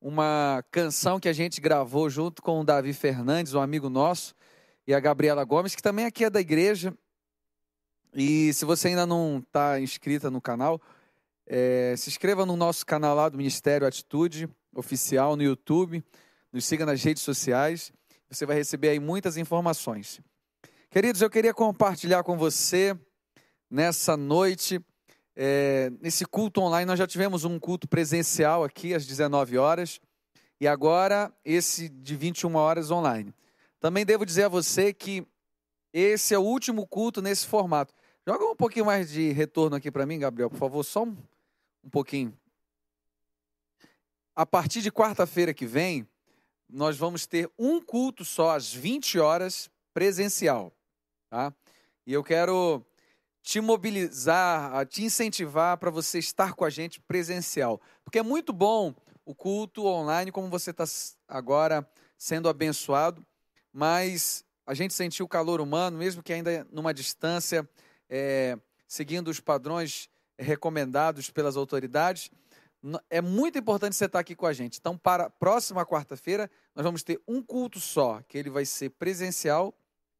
[0.00, 4.34] uma canção que a gente gravou junto com o Davi Fernandes, um amigo nosso,
[4.86, 6.96] e a Gabriela Gomes, que também aqui é da igreja.
[8.14, 10.80] E se você ainda não está inscrita no canal,
[11.46, 16.04] é, se inscreva no nosso canal lá do Ministério Atitude Oficial no YouTube,
[16.52, 17.92] nos siga nas redes sociais,
[18.30, 20.20] você vai receber aí muitas informações.
[20.90, 22.98] Queridos, eu queria compartilhar com você
[23.70, 24.80] nessa noite,
[25.36, 26.86] é, nesse culto online.
[26.86, 30.00] Nós já tivemos um culto presencial aqui às 19 horas
[30.60, 33.34] e agora esse de 21 horas online.
[33.80, 35.26] Também devo dizer a você que
[35.92, 37.94] esse é o último culto nesse formato.
[38.28, 41.16] Joga um pouquinho mais de retorno aqui para mim, Gabriel, por favor, só um,
[41.82, 42.38] um pouquinho.
[44.36, 46.06] A partir de quarta-feira que vem,
[46.68, 50.70] nós vamos ter um culto só às 20 horas presencial,
[51.30, 51.54] tá?
[52.06, 52.84] E eu quero
[53.40, 58.94] te mobilizar, te incentivar para você estar com a gente presencial, porque é muito bom
[59.24, 60.84] o culto online, como você está
[61.26, 63.26] agora sendo abençoado,
[63.72, 67.66] mas a gente sentiu o calor humano, mesmo que ainda numa distância,
[68.08, 72.30] é, seguindo os padrões recomendados pelas autoridades.
[73.10, 74.78] É muito importante você estar aqui com a gente.
[74.78, 78.90] Então, para a próxima quarta-feira, nós vamos ter um culto só, que ele vai ser
[78.90, 79.74] presencial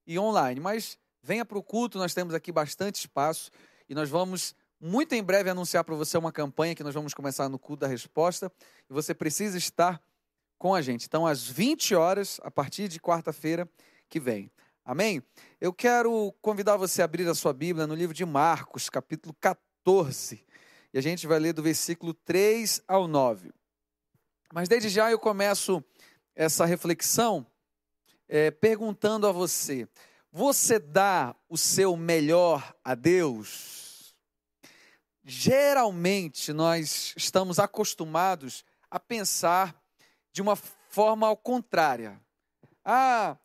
[0.07, 0.61] e online.
[0.61, 3.51] Mas venha para o culto, nós temos aqui bastante espaço
[3.89, 7.49] e nós vamos muito em breve anunciar para você uma campanha que nós vamos começar
[7.49, 8.51] no culto da resposta
[8.89, 10.01] e você precisa estar
[10.59, 11.07] com a gente.
[11.07, 13.69] Então, às 20 horas, a partir de quarta-feira
[14.09, 14.51] que vem.
[14.89, 15.23] Amém?
[15.61, 20.43] Eu quero convidar você a abrir a sua Bíblia no livro de Marcos, capítulo 14.
[20.95, 23.53] E a gente vai ler do versículo 3 ao 9.
[24.51, 25.85] Mas desde já eu começo
[26.35, 27.47] essa reflexão
[28.27, 29.87] eh, perguntando a você:
[30.33, 34.17] você dá o seu melhor a Deus?
[35.23, 39.79] Geralmente nós estamos acostumados a pensar
[40.33, 42.19] de uma forma ao contrária.
[42.83, 43.37] Ah,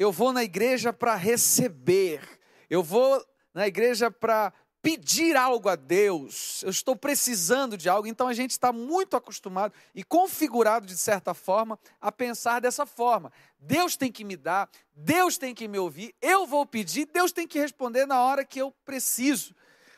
[0.00, 2.22] eu vou na igreja para receber,
[2.70, 3.22] eu vou
[3.52, 8.52] na igreja para pedir algo a Deus, eu estou precisando de algo, então a gente
[8.52, 13.30] está muito acostumado e configurado de certa forma a pensar dessa forma.
[13.58, 17.46] Deus tem que me dar, Deus tem que me ouvir, eu vou pedir, Deus tem
[17.46, 19.54] que responder na hora que eu preciso.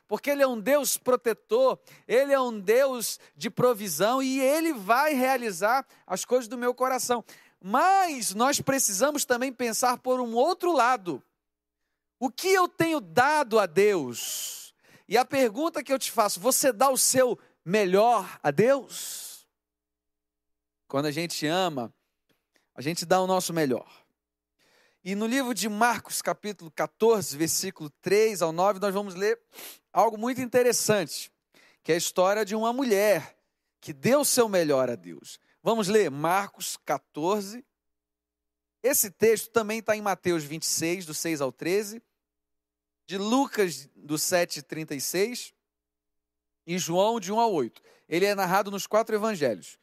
[0.09, 1.79] Porque Ele é um Deus protetor,
[2.09, 7.25] Ele é um Deus de provisão e Ele vai realizar as coisas do meu coração.
[7.63, 11.23] Mas nós precisamos também pensar por um outro lado.
[12.19, 14.75] O que eu tenho dado a Deus?
[15.09, 19.47] E a pergunta que eu te faço: você dá o seu melhor a Deus?
[20.89, 21.95] Quando a gente ama,
[22.75, 23.89] a gente dá o nosso melhor.
[25.05, 29.41] E no livro de Marcos, capítulo 14, versículo 3 ao 9, nós vamos ler
[29.93, 31.33] algo muito interessante,
[31.83, 33.37] que é a história de uma mulher
[33.81, 35.41] que deu o seu melhor a Deus.
[35.63, 37.65] Vamos ler Marcos 14.
[38.83, 42.03] Esse texto também está em Mateus 26, do 6 ao 13,
[43.07, 45.55] de Lucas, do 7, 36,
[46.67, 47.81] e João, de 1 ao 8.
[48.09, 49.79] Ele é narrado nos quatro evangelhos.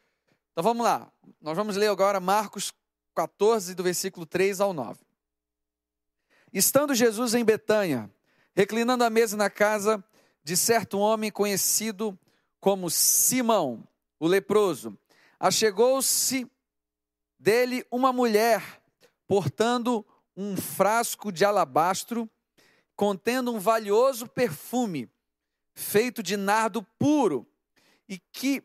[0.51, 1.09] Então vamos lá,
[1.39, 2.73] nós vamos ler agora Marcos
[3.15, 4.99] 14, do versículo 3 ao 9.
[6.51, 8.11] Estando Jesus em Betânia,
[8.53, 10.03] reclinando a mesa na casa
[10.43, 12.19] de certo homem conhecido
[12.59, 13.87] como Simão,
[14.19, 14.97] o leproso,
[15.39, 16.45] achegou-se
[17.39, 18.81] dele uma mulher
[19.27, 22.29] portando um frasco de alabastro
[22.95, 25.09] contendo um valioso perfume
[25.73, 27.47] feito de nardo puro
[28.07, 28.61] e que,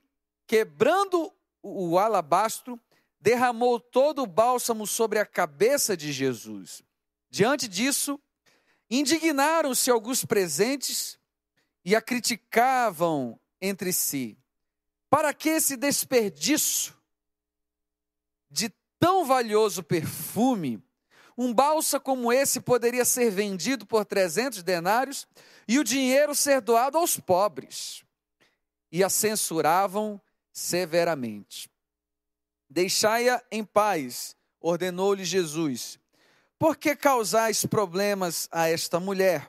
[0.47, 2.81] quebrando o alabastro,
[3.21, 6.83] derramou todo o bálsamo sobre a cabeça de Jesus.
[7.31, 8.21] Diante disso,
[8.91, 11.19] indignaram-se alguns presentes
[11.85, 14.37] e a criticavam entre si.
[15.15, 16.93] Para que esse desperdício
[18.51, 20.83] de tão valioso perfume?
[21.39, 25.25] Um balsa como esse poderia ser vendido por 300 denários
[25.69, 28.05] e o dinheiro ser doado aos pobres.
[28.91, 30.21] E a censuravam
[30.53, 31.71] severamente.
[32.69, 35.97] Deixai-a em paz, ordenou-lhe Jesus.
[36.59, 39.49] Por que causais problemas a esta mulher?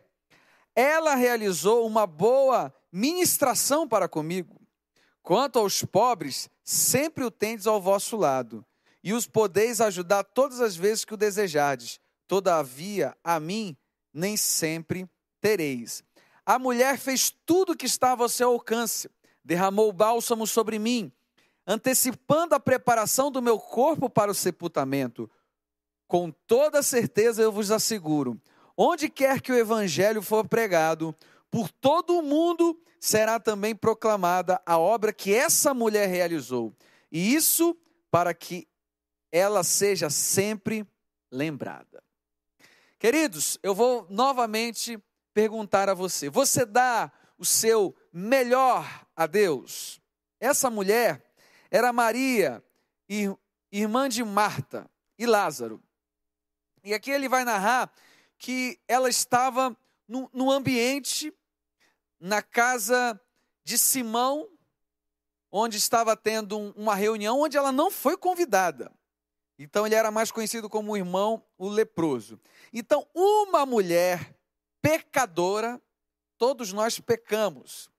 [0.75, 4.54] Ela realizou uma boa ministração para comigo.
[5.25, 8.63] Quanto aos pobres, sempre o tendes ao vosso lado,
[9.03, 11.99] e os podeis ajudar todas as vezes que o desejardes.
[12.27, 13.75] Todavia, a mim
[14.13, 15.09] nem sempre
[15.41, 16.03] tereis.
[16.45, 19.09] A mulher fez tudo o que estava ao seu alcance,
[19.43, 21.11] derramou bálsamo sobre mim,
[21.65, 25.27] antecipando a preparação do meu corpo para o sepultamento.
[26.07, 28.39] Com toda certeza eu vos asseguro:
[28.77, 31.15] onde quer que o evangelho for pregado,
[31.55, 36.75] por todo o mundo será também proclamada a obra que essa mulher realizou.
[37.09, 37.77] E isso
[38.11, 38.67] para que
[39.31, 40.85] ela seja sempre
[41.31, 42.03] lembrada.
[42.99, 45.01] Queridos, eu vou novamente
[45.33, 50.01] perguntar a você: você dá o seu melhor a Deus?
[50.41, 51.23] Essa mulher
[51.71, 52.61] era Maria,
[53.07, 53.33] ir-
[53.71, 55.81] irmã de Marta e Lázaro.
[56.83, 57.89] E aqui ele vai narrar
[58.37, 59.73] que ela estava
[60.05, 61.33] no, no ambiente,
[62.19, 63.19] na casa
[63.63, 64.49] de Simão,
[65.51, 68.91] onde estava tendo um- uma reunião onde ela não foi convidada.
[69.57, 72.39] Então ele era mais conhecido como o irmão, o leproso.
[72.73, 74.35] Então, uma mulher
[74.81, 75.81] pecadora,
[76.37, 77.89] todos nós pecamos.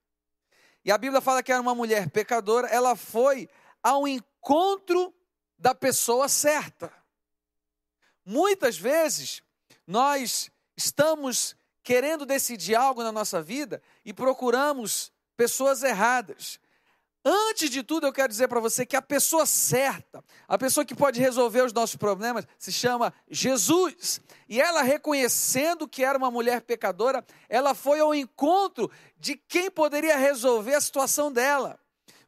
[0.85, 3.49] E a Bíblia fala que era uma mulher pecadora, ela foi
[3.81, 5.13] ao encontro
[5.57, 6.93] da pessoa certa.
[8.23, 9.41] Muitas vezes
[9.85, 16.61] nós estamos querendo decidir algo na nossa vida e procuramos pessoas erradas.
[17.25, 20.95] Antes de tudo, eu quero dizer para você que a pessoa certa, a pessoa que
[20.95, 24.21] pode resolver os nossos problemas, se chama Jesus.
[24.47, 28.89] E ela, reconhecendo que era uma mulher pecadora, ela foi ao encontro
[29.19, 31.77] de quem poderia resolver a situação dela.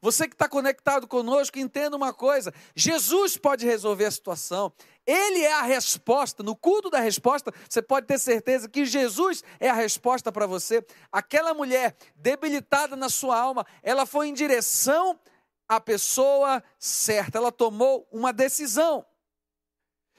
[0.01, 4.73] Você que está conectado conosco, entenda uma coisa: Jesus pode resolver a situação.
[5.09, 6.43] Ele é a resposta.
[6.43, 10.85] No culto da resposta, você pode ter certeza que Jesus é a resposta para você.
[11.11, 15.19] Aquela mulher debilitada na sua alma, ela foi em direção
[15.67, 17.39] à pessoa certa.
[17.39, 19.03] Ela tomou uma decisão.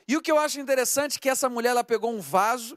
[0.09, 2.76] E o que eu acho interessante é que essa mulher ela pegou um vaso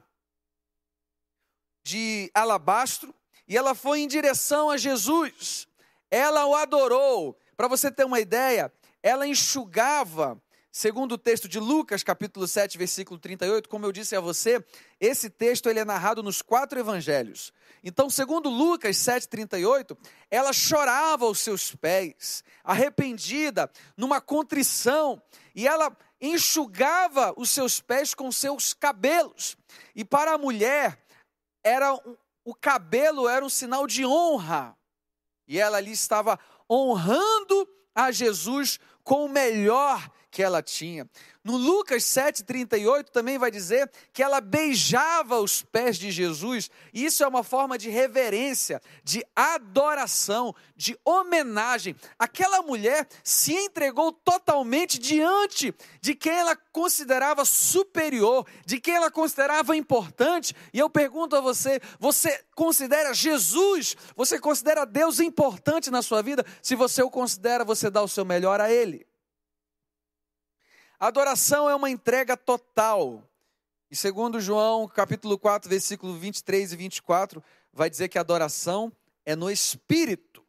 [1.84, 3.12] de alabastro
[3.48, 5.68] e ela foi em direção a Jesus.
[6.12, 7.36] Ela o adorou.
[7.58, 10.40] Para você ter uma ideia, ela enxugava,
[10.74, 14.66] segundo o texto de Lucas, capítulo 7, versículo 38, como eu disse a você,
[15.00, 17.54] esse texto ele é narrado nos quatro evangelhos.
[17.84, 19.96] Então, segundo Lucas 7:38,
[20.32, 25.22] ela chorava aos seus pés, arrependida, numa contrição,
[25.54, 29.56] e ela enxugava os seus pés com seus cabelos.
[29.96, 30.98] E para a mulher,
[31.64, 31.94] era
[32.44, 34.76] o cabelo era um sinal de honra.
[35.48, 41.08] E ela ali estava honrando a Jesus com o melhor que ela tinha.
[41.44, 46.72] No Lucas 7,38 também vai dizer que ela beijava os pés de Jesus.
[46.92, 51.96] Isso é uma forma de reverência, de adoração, de homenagem.
[52.18, 59.78] Aquela mulher se entregou totalmente diante de quem ela considerava superior, de quem ela considerava
[59.78, 60.56] importante.
[60.74, 66.44] E eu pergunto a você: você considera Jesus, você considera Deus importante na sua vida?
[66.62, 69.06] Se você o considera, você dá o seu melhor a Ele.
[71.04, 73.22] Adoração é uma entrega total.
[73.92, 77.44] E segundo João, capítulo 4, versículo 23 e 24,
[77.74, 78.90] vai dizer que a adoração
[79.26, 80.42] é no espírito.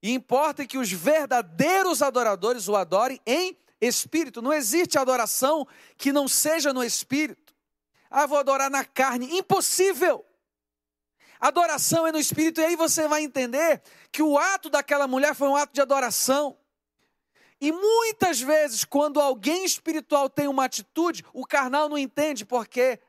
[0.00, 4.40] E importa que os verdadeiros adoradores o adorem em espírito.
[4.40, 5.66] Não existe adoração
[5.98, 7.52] que não seja no espírito.
[8.08, 9.36] Ah, vou adorar na carne.
[9.36, 10.24] Impossível.
[11.40, 15.48] Adoração é no espírito, e aí você vai entender que o ato daquela mulher foi
[15.48, 16.56] um ato de adoração.
[17.60, 23.00] E muitas vezes, quando alguém espiritual tem uma atitude, o carnal não entende porque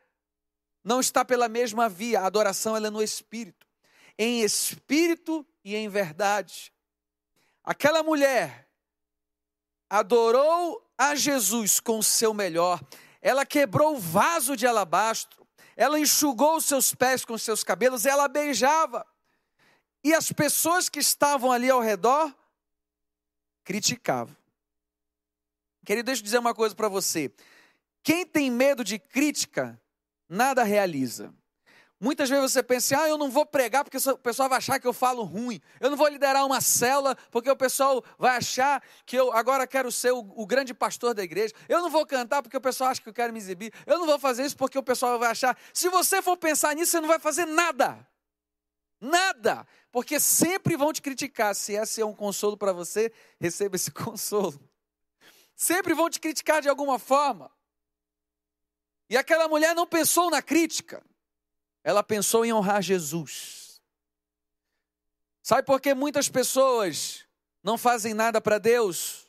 [0.84, 2.22] não está pela mesma via.
[2.22, 3.68] A adoração ela é no espírito,
[4.18, 6.72] em espírito e em verdade.
[7.64, 8.70] Aquela mulher
[9.90, 12.82] adorou a Jesus com o seu melhor.
[13.22, 15.46] Ela quebrou o vaso de alabastro,
[15.76, 19.06] ela enxugou os seus pés com seus cabelos, ela beijava.
[20.04, 22.34] E as pessoas que estavam ali ao redor
[23.68, 24.34] criticavam.
[25.86, 27.30] Querido, deixa eu dizer uma coisa para você.
[28.02, 29.78] Quem tem medo de crítica,
[30.30, 31.34] nada realiza.
[32.00, 34.88] Muitas vezes você pensa, ah, eu não vou pregar porque o pessoal vai achar que
[34.88, 35.60] eu falo ruim.
[35.82, 39.92] Eu não vou liderar uma célula porque o pessoal vai achar que eu agora quero
[39.92, 41.54] ser o, o grande pastor da igreja.
[41.68, 43.74] Eu não vou cantar porque o pessoal acha que eu quero me exibir.
[43.86, 45.58] Eu não vou fazer isso porque o pessoal vai achar.
[45.74, 48.08] Se você for pensar nisso, você não vai fazer nada.
[49.00, 49.68] Nada.
[49.92, 51.56] Porque sempre vão te criticar.
[51.56, 54.60] Se esse é um consolo para você, receba esse consolo.
[55.56, 57.52] Sempre vão te criticar de alguma forma.
[59.10, 61.04] E aquela mulher não pensou na crítica.
[61.84, 63.82] Ela pensou em honrar Jesus.
[65.42, 67.26] Sabe por que muitas pessoas
[67.64, 69.26] não fazem nada para Deus?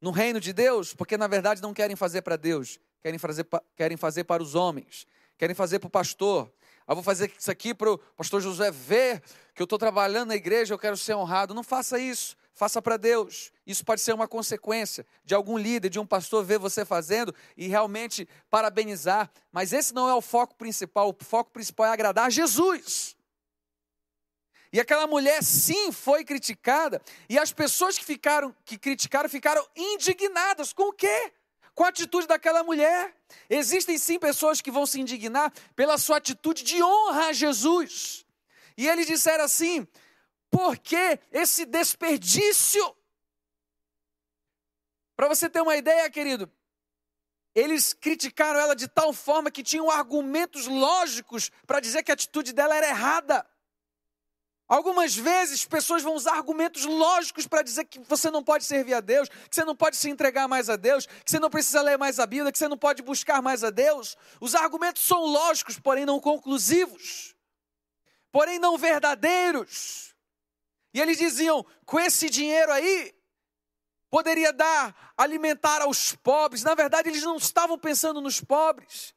[0.00, 0.92] No reino de Deus?
[0.92, 5.06] Porque na verdade não querem fazer para Deus, querem fazer, querem fazer para os homens,
[5.38, 6.52] querem fazer para o pastor.
[6.86, 9.22] Eu vou fazer isso aqui para o pastor Josué ver
[9.54, 11.54] que eu estou trabalhando na igreja, eu quero ser honrado.
[11.54, 13.50] Não faça isso, faça para Deus.
[13.66, 17.68] Isso pode ser uma consequência de algum líder, de um pastor ver você fazendo e
[17.68, 19.30] realmente parabenizar.
[19.50, 21.08] Mas esse não é o foco principal.
[21.08, 23.16] O foco principal é agradar Jesus.
[24.74, 30.72] E aquela mulher sim foi criticada, e as pessoas que ficaram que criticaram ficaram indignadas
[30.72, 31.32] com o quê?
[31.74, 33.14] Com a atitude daquela mulher.
[33.50, 38.24] Existem sim pessoas que vão se indignar pela sua atitude de honra a Jesus.
[38.76, 39.86] E eles disseram assim:
[40.50, 42.96] por que esse desperdício?
[45.16, 46.50] Para você ter uma ideia, querido,
[47.54, 52.52] eles criticaram ela de tal forma que tinham argumentos lógicos para dizer que a atitude
[52.52, 53.46] dela era errada.
[54.66, 59.00] Algumas vezes pessoas vão usar argumentos lógicos para dizer que você não pode servir a
[59.00, 61.98] Deus, que você não pode se entregar mais a Deus, que você não precisa ler
[61.98, 64.16] mais a Bíblia, que você não pode buscar mais a Deus.
[64.40, 67.36] Os argumentos são lógicos, porém não conclusivos,
[68.32, 70.14] porém não verdadeiros.
[70.94, 73.14] E eles diziam: com esse dinheiro aí,
[74.08, 76.62] poderia dar, alimentar aos pobres.
[76.62, 79.14] Na verdade, eles não estavam pensando nos pobres,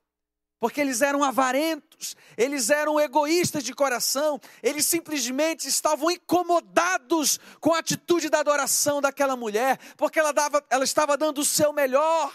[0.60, 7.80] porque eles eram avarentos, eles eram egoístas de coração, eles simplesmente estavam incomodados com a
[7.80, 12.34] atitude da adoração daquela mulher, porque ela, dava, ela estava dando o seu melhor.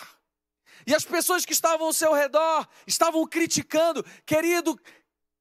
[0.86, 4.78] E as pessoas que estavam ao seu redor estavam criticando, querido,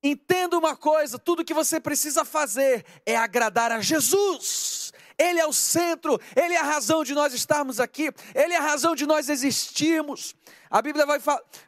[0.04, 4.92] entenda uma coisa: tudo que você precisa fazer é agradar a Jesus.
[5.18, 8.62] Ele é o centro, Ele é a razão de nós estarmos aqui, Ele é a
[8.62, 10.36] razão de nós existirmos.
[10.72, 11.19] A Bíblia vai,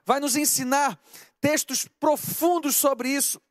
[0.05, 0.97] vai nos ensinar
[1.41, 3.41] textos profundos sobre isso.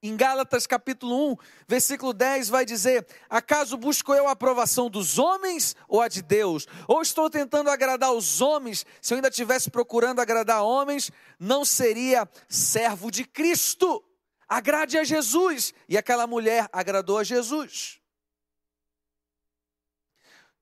[0.00, 1.36] Em Gálatas capítulo 1,
[1.66, 6.68] versículo 10 vai dizer: Acaso busco eu a aprovação dos homens ou a de Deus?
[6.86, 8.86] Ou estou tentando agradar os homens?
[9.02, 14.04] Se eu ainda estivesse procurando agradar homens, não seria servo de Cristo.
[14.48, 15.74] Agrade a Jesus.
[15.88, 18.00] E aquela mulher agradou a Jesus.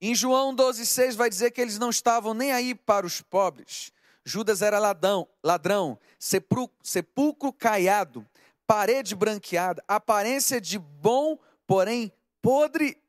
[0.00, 3.92] Em João 12,6 vai dizer que eles não estavam nem aí para os pobres.
[4.24, 8.26] Judas era ladrão, ladrão sepulcro, sepulcro caiado,
[8.66, 13.00] parede branqueada, aparência de bom, porém podre.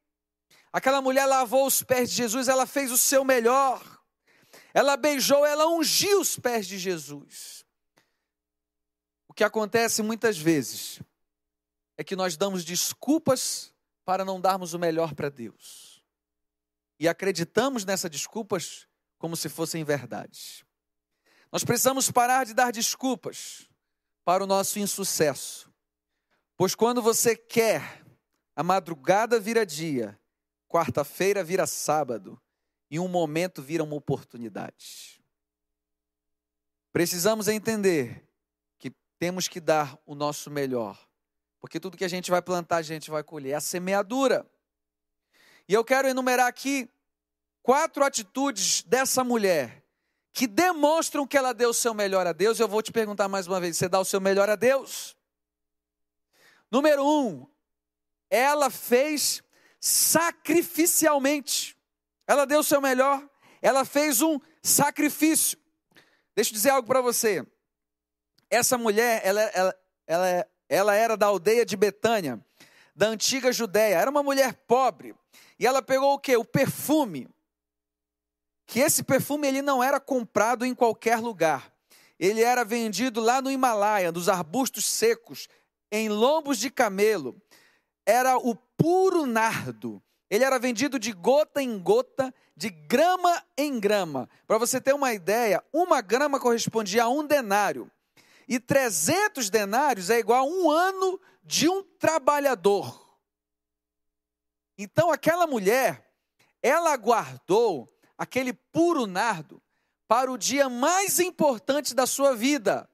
[0.72, 3.82] Aquela mulher lavou os pés de Jesus, ela fez o seu melhor.
[4.74, 7.66] Ela beijou, ela ungiu os pés de Jesus.
[9.28, 11.00] O que acontece muitas vezes
[11.98, 13.74] é que nós damos desculpas
[14.04, 15.85] para não darmos o melhor para Deus.
[17.00, 18.88] E acreditamos nessas desculpas
[19.18, 20.64] como se fossem verdades.
[21.52, 23.70] Nós precisamos parar de dar desculpas
[24.24, 25.72] para o nosso insucesso.
[26.58, 28.04] Pois quando você quer,
[28.56, 30.20] a madrugada vira dia,
[30.68, 32.42] quarta-feira vira sábado,
[32.90, 35.22] e um momento vira uma oportunidade.
[36.94, 38.26] Precisamos entender
[38.80, 40.98] que temos que dar o nosso melhor,
[41.60, 43.52] porque tudo que a gente vai plantar, a gente vai colher.
[43.52, 44.50] É a semeadura.
[45.68, 46.90] E eu quero enumerar aqui
[47.62, 49.84] quatro atitudes dessa mulher
[50.32, 52.60] que demonstram que ela deu o seu melhor a Deus.
[52.60, 55.16] Eu vou te perguntar mais uma vez: você dá o seu melhor a Deus?
[56.70, 57.48] Número um,
[58.30, 59.42] ela fez
[59.80, 61.76] sacrificialmente.
[62.28, 63.28] Ela deu o seu melhor,
[63.62, 65.58] ela fez um sacrifício.
[66.36, 67.46] Deixa eu dizer algo para você.
[68.50, 72.45] Essa mulher, ela, ela, ela, ela era da aldeia de Betânia,
[72.96, 73.98] da antiga Judéia.
[73.98, 75.14] Era uma mulher pobre.
[75.60, 76.36] E ela pegou o que?
[76.38, 77.28] O perfume.
[78.66, 81.72] Que esse perfume ele não era comprado em qualquer lugar.
[82.20, 85.50] Ele era vendido lá no Himalaia, nos arbustos secos,
[85.92, 87.36] em lombos de camelo.
[88.06, 90.02] Era o puro nardo.
[90.30, 94.30] Ele era vendido de gota em gota, de grama em grama.
[94.48, 97.92] Para você ter uma ideia, uma grama correspondia a um denário.
[98.48, 103.06] E 300 denários é igual a um ano de um trabalhador.
[104.78, 106.12] Então aquela mulher,
[106.62, 109.62] ela guardou aquele puro nardo
[110.08, 112.90] para o dia mais importante da sua vida.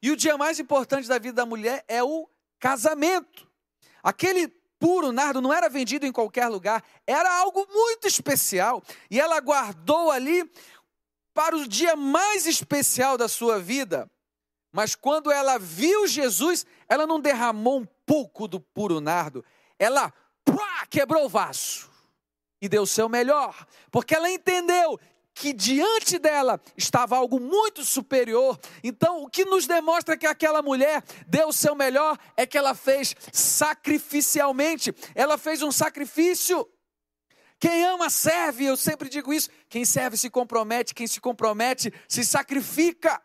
[0.00, 2.28] E o dia mais importante da vida da mulher é o
[2.58, 3.50] casamento.
[4.02, 4.48] Aquele
[4.78, 8.82] puro nardo não era vendido em qualquer lugar, era algo muito especial.
[9.10, 10.48] E ela guardou ali
[11.34, 14.10] para o dia mais especial da sua vida.
[14.76, 19.42] Mas quando ela viu Jesus, ela não derramou um pouco do puro nardo,
[19.78, 20.12] ela
[20.44, 21.90] pá, quebrou o vaso
[22.60, 25.00] e deu o seu melhor, porque ela entendeu
[25.32, 28.60] que diante dela estava algo muito superior.
[28.84, 32.74] Então, o que nos demonstra que aquela mulher deu o seu melhor é que ela
[32.74, 34.94] fez sacrificialmente.
[35.14, 36.68] Ela fez um sacrifício.
[37.58, 39.48] Quem ama serve, eu sempre digo isso.
[39.70, 43.22] Quem serve se compromete, quem se compromete se sacrifica.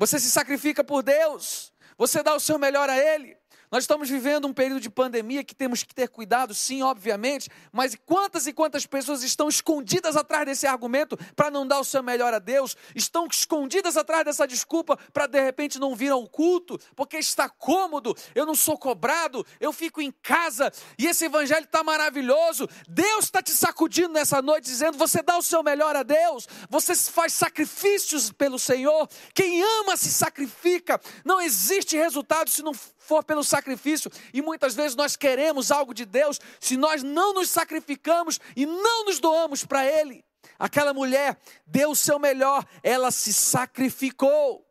[0.00, 3.36] Você se sacrifica por Deus, você dá o seu melhor a Ele.
[3.70, 7.96] Nós estamos vivendo um período de pandemia que temos que ter cuidado, sim, obviamente, mas
[8.04, 12.34] quantas e quantas pessoas estão escondidas atrás desse argumento para não dar o seu melhor
[12.34, 17.16] a Deus, estão escondidas atrás dessa desculpa para de repente não vir ao culto, porque
[17.18, 22.68] está cômodo, eu não sou cobrado, eu fico em casa e esse evangelho está maravilhoso.
[22.88, 26.94] Deus está te sacudindo nessa noite, dizendo: você dá o seu melhor a Deus, você
[26.96, 29.08] faz sacrifícios pelo Senhor.
[29.32, 32.72] Quem ama se sacrifica, não existe resultado se não
[33.10, 34.08] for pelo sacrifício.
[34.32, 39.06] E muitas vezes nós queremos algo de Deus se nós não nos sacrificamos e não
[39.06, 40.24] nos doamos para Ele.
[40.56, 41.36] Aquela mulher
[41.66, 44.64] deu o seu melhor, ela se sacrificou.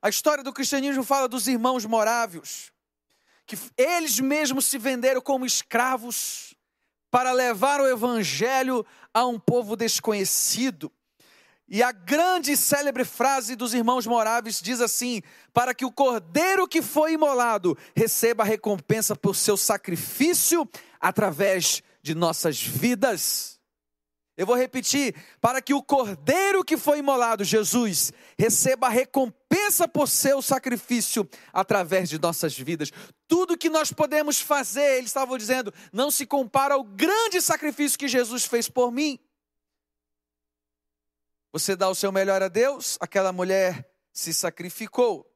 [0.00, 2.72] A história do cristianismo fala dos irmãos morávios,
[3.44, 6.54] que eles mesmos se venderam como escravos
[7.10, 10.90] para levar o evangelho a um povo desconhecido.
[11.68, 15.20] E a grande e célebre frase dos irmãos moráveis diz assim:
[15.52, 20.68] para que o cordeiro que foi imolado receba a recompensa por seu sacrifício
[21.00, 23.56] através de nossas vidas.
[24.36, 30.06] Eu vou repetir: para que o cordeiro que foi imolado, Jesus, receba a recompensa por
[30.06, 32.92] seu sacrifício através de nossas vidas.
[33.26, 38.06] Tudo que nós podemos fazer, eles estavam dizendo, não se compara ao grande sacrifício que
[38.06, 39.18] Jesus fez por mim.
[41.58, 45.26] Você dá o seu melhor a Deus, aquela mulher se sacrificou.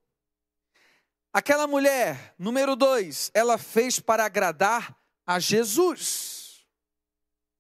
[1.32, 4.94] Aquela mulher, número dois, ela fez para agradar
[5.24, 6.66] a Jesus.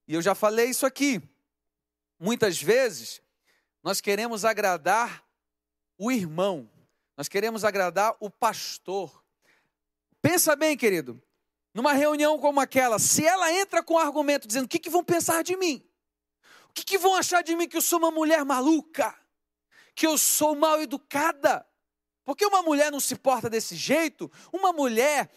[0.06, 1.22] E eu já falei isso aqui.
[2.18, 3.22] Muitas vezes,
[3.82, 5.24] nós queremos agradar
[5.96, 6.70] o irmão,
[7.16, 9.24] nós queremos agradar o pastor.
[10.20, 11.18] Pensa bem, querido,
[11.72, 15.02] numa reunião como aquela, se ela entra com um argumento dizendo: o que, que vão
[15.02, 15.89] pensar de mim?
[16.70, 19.12] O que, que vão achar de mim que eu sou uma mulher maluca?
[19.92, 21.66] Que eu sou mal educada?
[22.24, 24.30] Porque uma mulher não se porta desse jeito?
[24.52, 25.28] Uma mulher,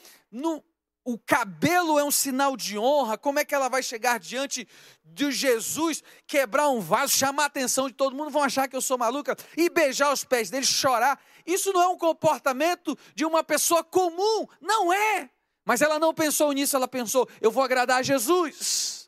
[1.04, 3.18] o cabelo é um sinal de honra.
[3.18, 4.68] Como é que ela vai chegar diante
[5.04, 8.30] de Jesus, quebrar um vaso, chamar a atenção de todo mundo?
[8.30, 11.20] Vão achar que eu sou maluca e beijar os pés dele, chorar.
[11.48, 14.48] Isso não é um comportamento de uma pessoa comum.
[14.62, 15.32] Não é.
[15.66, 19.03] Mas ela não pensou nisso, ela pensou: eu vou agradar a Jesus.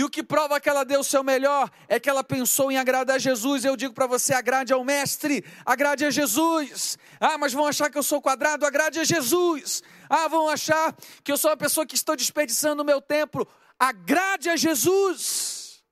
[0.00, 2.78] E o que prova que ela deu o seu melhor é que ela pensou em
[2.78, 3.66] agradar a Jesus.
[3.66, 6.96] Eu digo para você: agrade ao Mestre, agrade a Jesus.
[7.20, 9.82] Ah, mas vão achar que eu sou quadrado, agrade a Jesus.
[10.08, 13.46] Ah, vão achar que eu sou uma pessoa que estou desperdiçando o meu tempo,
[13.78, 15.82] agrade a Jesus.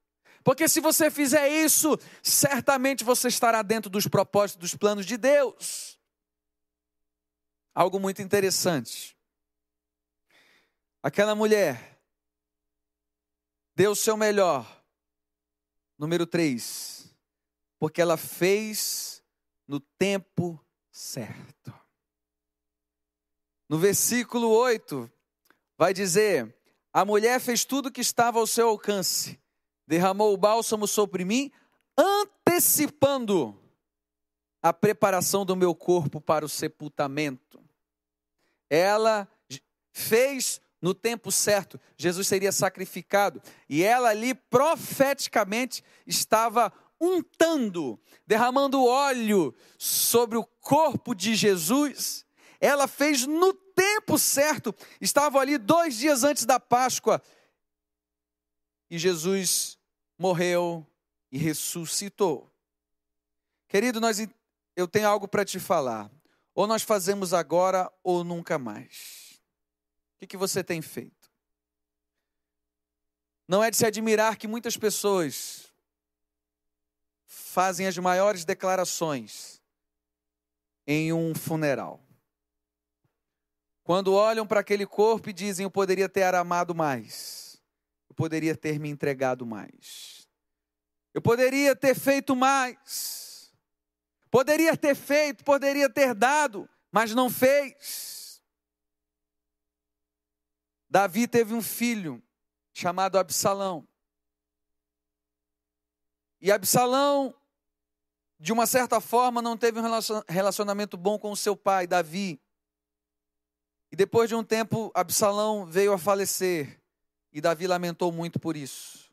[0.42, 5.98] Porque se você fizer isso, certamente você estará dentro dos propósitos, dos planos de Deus.
[7.74, 9.14] Algo muito interessante.
[11.02, 11.97] Aquela mulher
[13.78, 14.66] deu o seu melhor.
[15.96, 17.14] Número 3,
[17.78, 19.22] porque ela fez
[19.68, 20.60] no tempo
[20.90, 21.72] certo.
[23.68, 25.08] No versículo 8,
[25.76, 26.52] vai dizer:
[26.92, 29.40] A mulher fez tudo que estava ao seu alcance,
[29.86, 31.52] derramou o bálsamo sobre mim,
[31.96, 33.56] antecipando
[34.60, 37.62] a preparação do meu corpo para o sepultamento.
[38.68, 39.28] Ela
[39.92, 43.42] fez no tempo certo, Jesus seria sacrificado.
[43.68, 52.24] E ela ali profeticamente estava untando, derramando óleo sobre o corpo de Jesus.
[52.60, 57.22] Ela fez no tempo certo, estava ali dois dias antes da Páscoa.
[58.90, 59.78] E Jesus
[60.18, 60.86] morreu
[61.30, 62.50] e ressuscitou.
[63.68, 64.26] Querido, nós,
[64.74, 66.10] eu tenho algo para te falar.
[66.54, 69.27] Ou nós fazemos agora ou nunca mais.
[70.18, 71.30] O que, que você tem feito?
[73.46, 75.72] Não é de se admirar que muitas pessoas
[77.24, 79.62] fazem as maiores declarações
[80.84, 82.02] em um funeral.
[83.84, 87.62] Quando olham para aquele corpo e dizem: Eu poderia ter amado mais,
[88.10, 90.28] eu poderia ter me entregado mais,
[91.14, 93.52] eu poderia ter feito mais,
[94.32, 98.17] poderia ter feito, poderia ter dado, mas não fez.
[100.91, 102.22] Davi teve um filho
[102.72, 103.86] chamado Absalão.
[106.41, 107.34] E Absalão,
[108.39, 109.84] de uma certa forma, não teve um
[110.28, 112.41] relacionamento bom com seu pai, Davi.
[113.91, 116.80] E depois de um tempo, Absalão veio a falecer.
[117.32, 119.12] E Davi lamentou muito por isso.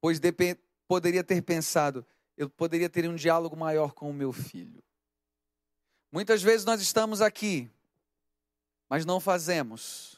[0.00, 0.20] Pois
[0.88, 2.04] poderia ter pensado,
[2.36, 4.82] eu poderia ter um diálogo maior com o meu filho.
[6.10, 7.70] Muitas vezes nós estamos aqui,
[8.88, 10.17] mas não fazemos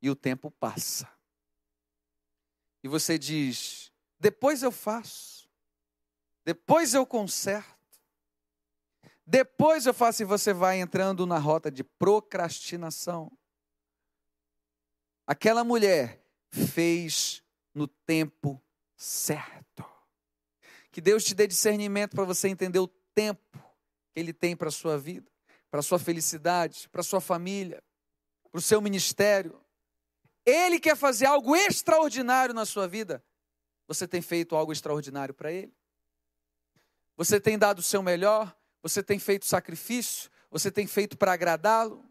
[0.00, 1.10] e o tempo passa.
[2.82, 5.48] E você diz: depois eu faço,
[6.44, 7.80] depois eu conserto,
[9.30, 13.30] Depois eu faço e você vai entrando na rota de procrastinação.
[15.24, 16.20] Aquela mulher
[16.50, 17.40] fez
[17.72, 18.60] no tempo
[18.96, 19.84] certo.
[20.90, 23.56] Que Deus te dê discernimento para você entender o tempo
[24.12, 25.30] que Ele tem para a sua vida,
[25.70, 27.80] para a sua felicidade, para a sua família,
[28.50, 29.64] para o seu ministério.
[30.50, 33.24] Ele quer fazer algo extraordinário na sua vida.
[33.86, 35.74] Você tem feito algo extraordinário para Ele?
[37.16, 38.56] Você tem dado o seu melhor?
[38.82, 40.30] Você tem feito sacrifício?
[40.50, 42.04] Você tem feito para agradá-lo?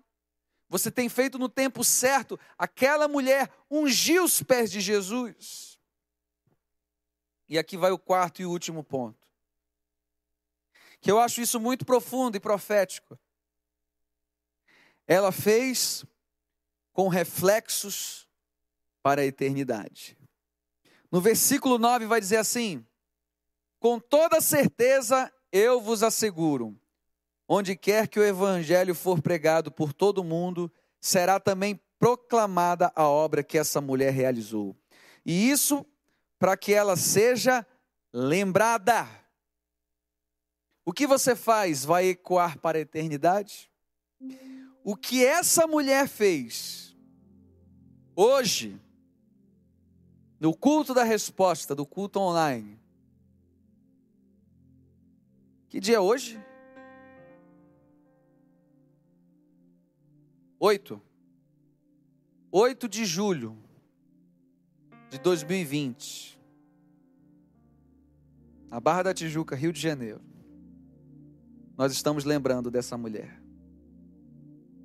[0.69, 2.39] Você tem feito no tempo certo?
[2.57, 5.79] Aquela mulher ungiu os pés de Jesus.
[7.47, 9.27] E aqui vai o quarto e último ponto.
[11.01, 13.17] Que eu acho isso muito profundo e profético.
[15.07, 16.05] Ela fez
[16.93, 18.28] com reflexos
[19.01, 20.17] para a eternidade.
[21.11, 22.85] No versículo 9 vai dizer assim:
[23.79, 26.79] Com toda certeza eu vos asseguro,
[27.47, 30.71] onde quer que o evangelho for pregado por todo o mundo,
[31.01, 34.75] será também proclamada a obra que essa mulher realizou.
[35.25, 35.85] E isso
[36.37, 37.65] para que ela seja
[38.13, 39.07] lembrada.
[40.85, 43.69] O que você faz vai ecoar para a eternidade?
[44.83, 46.95] O que essa mulher fez
[48.15, 48.79] hoje,
[50.39, 52.79] no culto da resposta, do culto online.
[55.67, 56.41] Que dia é hoje?
[60.59, 61.01] Oito.
[62.51, 63.55] Oito de julho
[65.09, 66.39] de 2020,
[68.69, 70.21] na Barra da Tijuca, Rio de Janeiro,
[71.75, 73.41] nós estamos lembrando dessa mulher.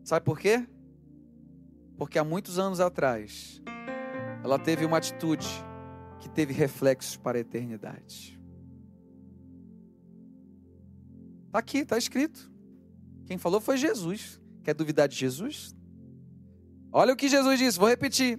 [0.03, 0.67] Sabe por quê?
[1.97, 3.63] Porque há muitos anos atrás,
[4.45, 5.49] ela teve uma atitude
[6.21, 8.39] que teve reflexos para a eternidade.
[11.47, 12.53] Está aqui, está escrito.
[13.25, 14.39] Quem falou foi Jesus.
[14.63, 15.75] Quer duvidar de Jesus?
[16.93, 18.39] Olha o que Jesus disse, vou repetir.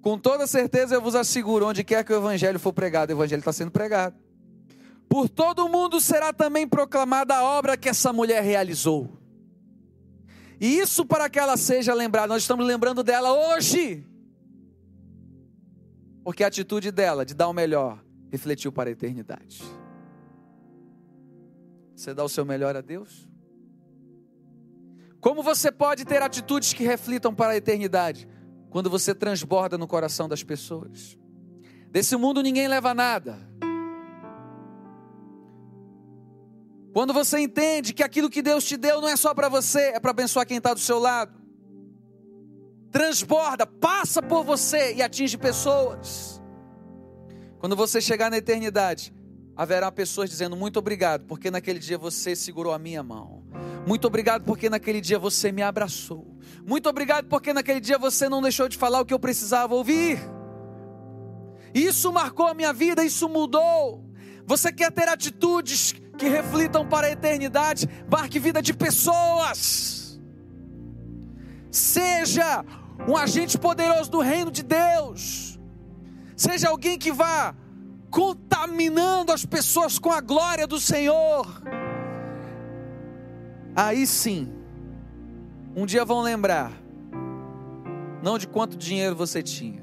[0.00, 3.40] Com toda certeza eu vos asseguro, onde quer que o evangelho for pregado, o evangelho
[3.40, 4.16] está sendo pregado.
[5.06, 9.18] Por todo o mundo será também proclamada a obra que essa mulher realizou.
[10.58, 14.06] E isso para que ela seja lembrada, nós estamos lembrando dela hoje.
[16.24, 19.62] Porque a atitude dela de dar o melhor refletiu para a eternidade.
[21.94, 23.28] Você dá o seu melhor a Deus?
[25.20, 28.28] Como você pode ter atitudes que reflitam para a eternidade?
[28.72, 31.18] quando você transborda no coração das pessoas.
[31.90, 33.38] Desse mundo ninguém leva nada.
[36.94, 40.00] Quando você entende que aquilo que Deus te deu não é só para você, é
[40.00, 41.41] para abençoar quem está do seu lado.
[42.92, 46.40] Transborda, passa por você e atinge pessoas.
[47.58, 49.14] Quando você chegar na eternidade,
[49.56, 53.44] haverá pessoas dizendo muito obrigado, porque naquele dia você segurou a minha mão.
[53.86, 56.36] Muito obrigado porque naquele dia você me abraçou.
[56.66, 60.18] Muito obrigado porque naquele dia você não deixou de falar o que eu precisava ouvir.
[61.74, 64.04] Isso marcou a minha vida, isso mudou.
[64.44, 67.88] Você quer ter atitudes que reflitam para a eternidade?
[68.10, 70.20] Marque vida de pessoas.
[71.70, 72.62] Seja
[73.08, 75.58] um agente poderoso do reino de Deus.
[76.36, 77.54] Seja alguém que vá
[78.10, 81.46] contaminando as pessoas com a glória do Senhor
[83.74, 84.52] Aí sim,
[85.74, 86.72] um dia vão lembrar,
[88.22, 89.82] não de quanto dinheiro você tinha,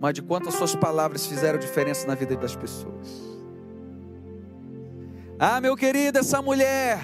[0.00, 3.08] mas de quanto as suas palavras fizeram diferença na vida das pessoas.
[5.38, 6.98] Ah, meu querido, essa mulher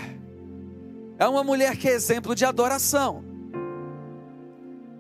[1.18, 3.24] é uma mulher que é exemplo de adoração.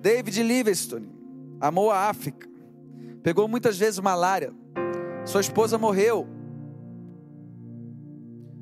[0.00, 1.08] David Livingstone
[1.60, 2.48] amou a África,
[3.22, 4.52] pegou muitas vezes malária,
[5.24, 6.26] sua esposa morreu,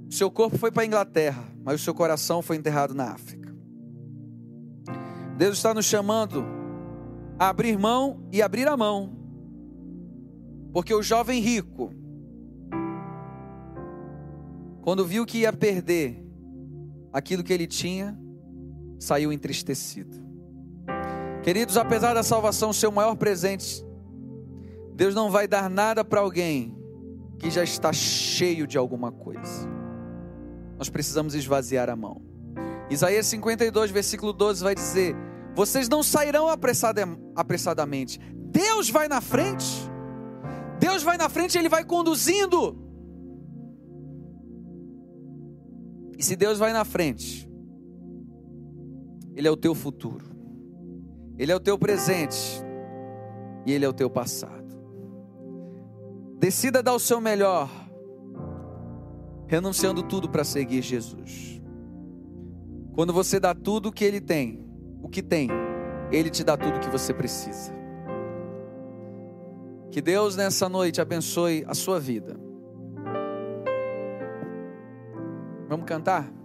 [0.08, 3.52] seu corpo foi para a Inglaterra mas o seu coração foi enterrado na África.
[5.36, 6.46] Deus está nos chamando
[7.36, 9.10] a abrir mão e abrir a mão,
[10.72, 11.92] porque o jovem rico,
[14.80, 16.24] quando viu que ia perder
[17.12, 18.16] aquilo que ele tinha,
[18.96, 20.24] saiu entristecido.
[21.46, 23.82] Queridos, apesar da salvação ser o maior presente,
[24.94, 26.76] Deus não vai dar nada para alguém
[27.38, 29.76] que já está cheio de alguma coisa
[30.78, 32.20] nós precisamos esvaziar a mão.
[32.90, 35.16] Isaías 52, versículo 12 vai dizer:
[35.54, 39.66] Vocês não sairão apressadamente, Deus vai na frente.
[40.78, 42.76] Deus vai na frente, Ele vai conduzindo.
[46.18, 47.48] E se Deus vai na frente,
[49.34, 50.24] Ele é o teu futuro,
[51.38, 52.62] Ele é o teu presente
[53.64, 54.66] e Ele é o teu passado.
[56.38, 57.68] Decida dar o seu melhor
[59.46, 61.60] renunciando tudo para seguir Jesus.
[62.94, 64.64] Quando você dá tudo o que ele tem,
[65.02, 65.48] o que tem,
[66.10, 67.74] ele te dá tudo o que você precisa.
[69.90, 72.36] Que Deus nessa noite abençoe a sua vida.
[75.68, 76.35] Vamos cantar?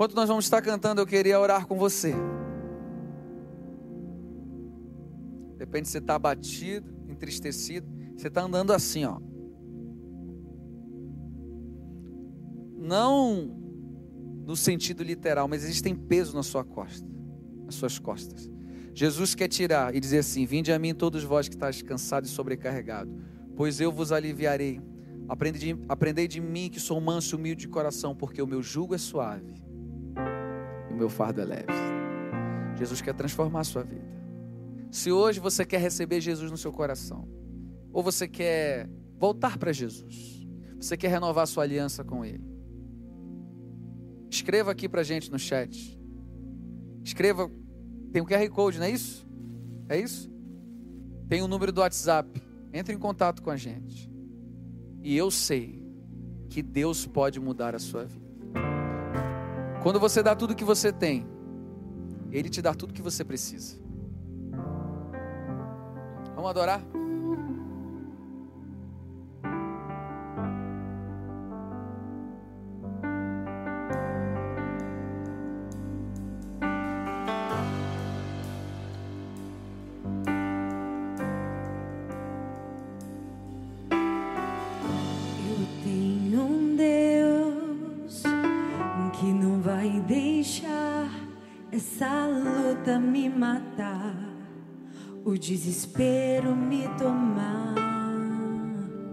[0.00, 2.14] Enquanto nós vamos estar cantando, eu queria orar com você.
[5.52, 7.86] De repente você está abatido, entristecido,
[8.16, 9.20] você está andando assim, ó.
[12.78, 13.54] Não
[14.46, 17.06] no sentido literal, mas existem peso na sua costa,
[17.66, 18.48] nas suas costas.
[18.94, 22.32] Jesus quer tirar e dizer assim: Vinde a mim todos vós que estáis cansados e
[22.32, 23.14] sobrecarregados,
[23.54, 24.80] pois eu vos aliviarei.
[25.28, 28.62] Aprendei de, aprendei de mim que sou manso e humilde de coração, porque o meu
[28.62, 29.60] jugo é suave
[31.00, 31.72] meu fardo é leve.
[32.76, 34.04] Jesus quer transformar a sua vida.
[34.90, 37.26] Se hoje você quer receber Jesus no seu coração,
[37.90, 38.88] ou você quer
[39.18, 40.46] voltar para Jesus,
[40.78, 42.44] você quer renovar sua aliança com Ele,
[44.30, 45.98] escreva aqui para gente no chat.
[47.02, 47.50] Escreva,
[48.12, 49.26] tem um QR Code, não é isso?
[49.88, 50.30] É isso?
[51.28, 52.42] Tem o número do WhatsApp.
[52.72, 54.08] Entre em contato com a gente.
[55.02, 55.82] E eu sei
[56.48, 58.29] que Deus pode mudar a sua vida.
[59.82, 61.26] Quando você dá tudo que você tem,
[62.30, 63.78] Ele te dá tudo que você precisa.
[66.34, 66.82] Vamos adorar?
[95.40, 97.74] Desespero me tomar.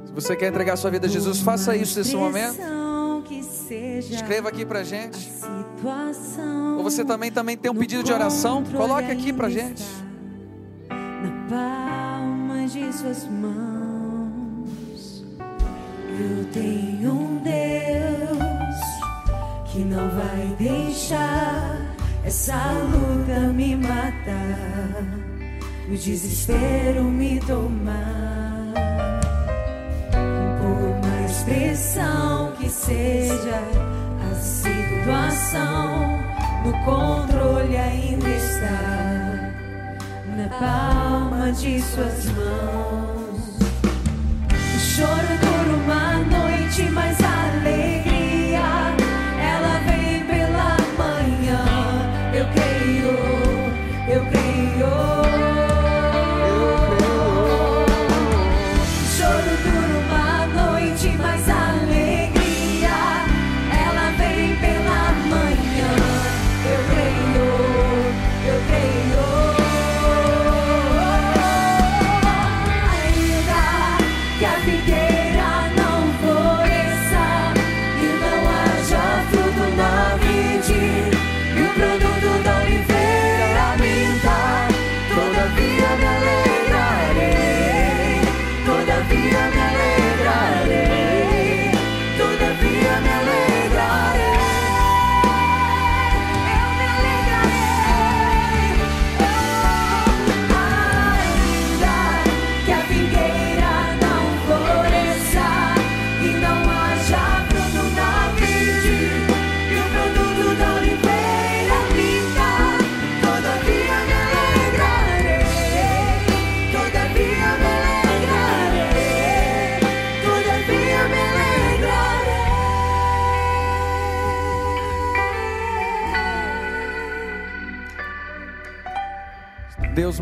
[0.06, 2.56] Se você quer entregar sua vida a Jesus, faça isso nesse momento.
[2.56, 5.32] Pressão Que seja Escreva aqui pra gente.
[6.78, 9.84] Ou você também, também tem um pedido de oração, coloque aqui pra gente.
[10.90, 13.78] Na palma de suas mãos.
[16.20, 18.76] Eu tenho um Deus
[19.72, 25.06] que não vai deixar essa luta me matar,
[25.90, 28.74] o desespero me tomar.
[30.12, 33.62] Por mais pressão que seja
[34.30, 36.20] a situação,
[36.66, 39.54] no controle ainda está
[40.36, 43.58] na palma de suas mãos.
[44.96, 47.18] Choro dura uma noite, mas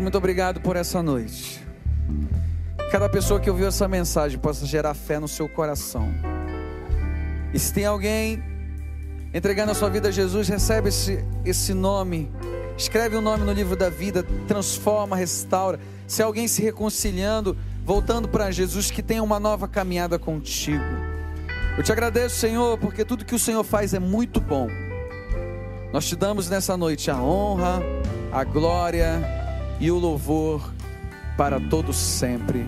[0.00, 1.64] Muito obrigado por essa noite.
[2.90, 6.08] Cada pessoa que ouviu essa mensagem possa gerar fé no seu coração.
[7.52, 8.42] E se tem alguém
[9.34, 12.30] entregando a sua vida a Jesus, recebe esse, esse nome.
[12.76, 15.80] Escreve o nome no livro da vida, transforma, restaura.
[16.06, 20.84] Se alguém se reconciliando, voltando para Jesus, que tenha uma nova caminhada contigo.
[21.76, 24.68] Eu te agradeço, Senhor, porque tudo que o Senhor faz é muito bom.
[25.92, 27.82] Nós te damos nessa noite a honra,
[28.32, 29.35] a glória
[29.80, 30.72] e o louvor
[31.36, 32.66] para todos sempre.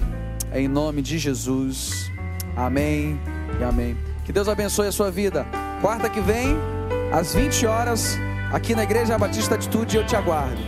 [0.52, 2.10] Em nome de Jesus.
[2.56, 3.18] Amém
[3.60, 3.96] e amém.
[4.24, 5.46] Que Deus abençoe a sua vida.
[5.80, 6.56] Quarta que vem,
[7.12, 8.18] às 20 horas,
[8.52, 10.60] aqui na Igreja Batista Atitude, eu te aguardo.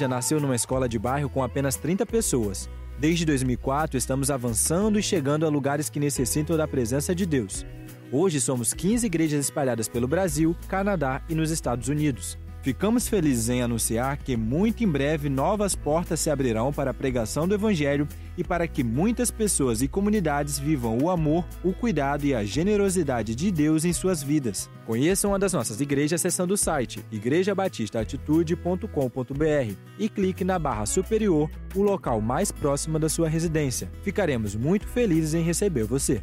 [0.00, 2.70] Igreja nasceu numa escola de bairro com apenas 30 pessoas.
[2.98, 7.66] Desde 2004, estamos avançando e chegando a lugares que necessitam da presença de Deus.
[8.10, 12.38] Hoje somos 15 igrejas espalhadas pelo Brasil, Canadá e nos Estados Unidos.
[12.62, 17.46] Ficamos felizes em anunciar que muito em breve novas portas se abrirão para a pregação
[17.46, 18.06] do Evangelho
[18.40, 23.34] e para que muitas pessoas e comunidades vivam o amor, o cuidado e a generosidade
[23.34, 24.70] de Deus em suas vidas.
[24.86, 31.82] Conheça uma das nossas igrejas acessando o site igrejabatistaatitude.com.br e clique na barra superior, o
[31.82, 33.92] local mais próximo da sua residência.
[34.02, 36.22] Ficaremos muito felizes em receber você.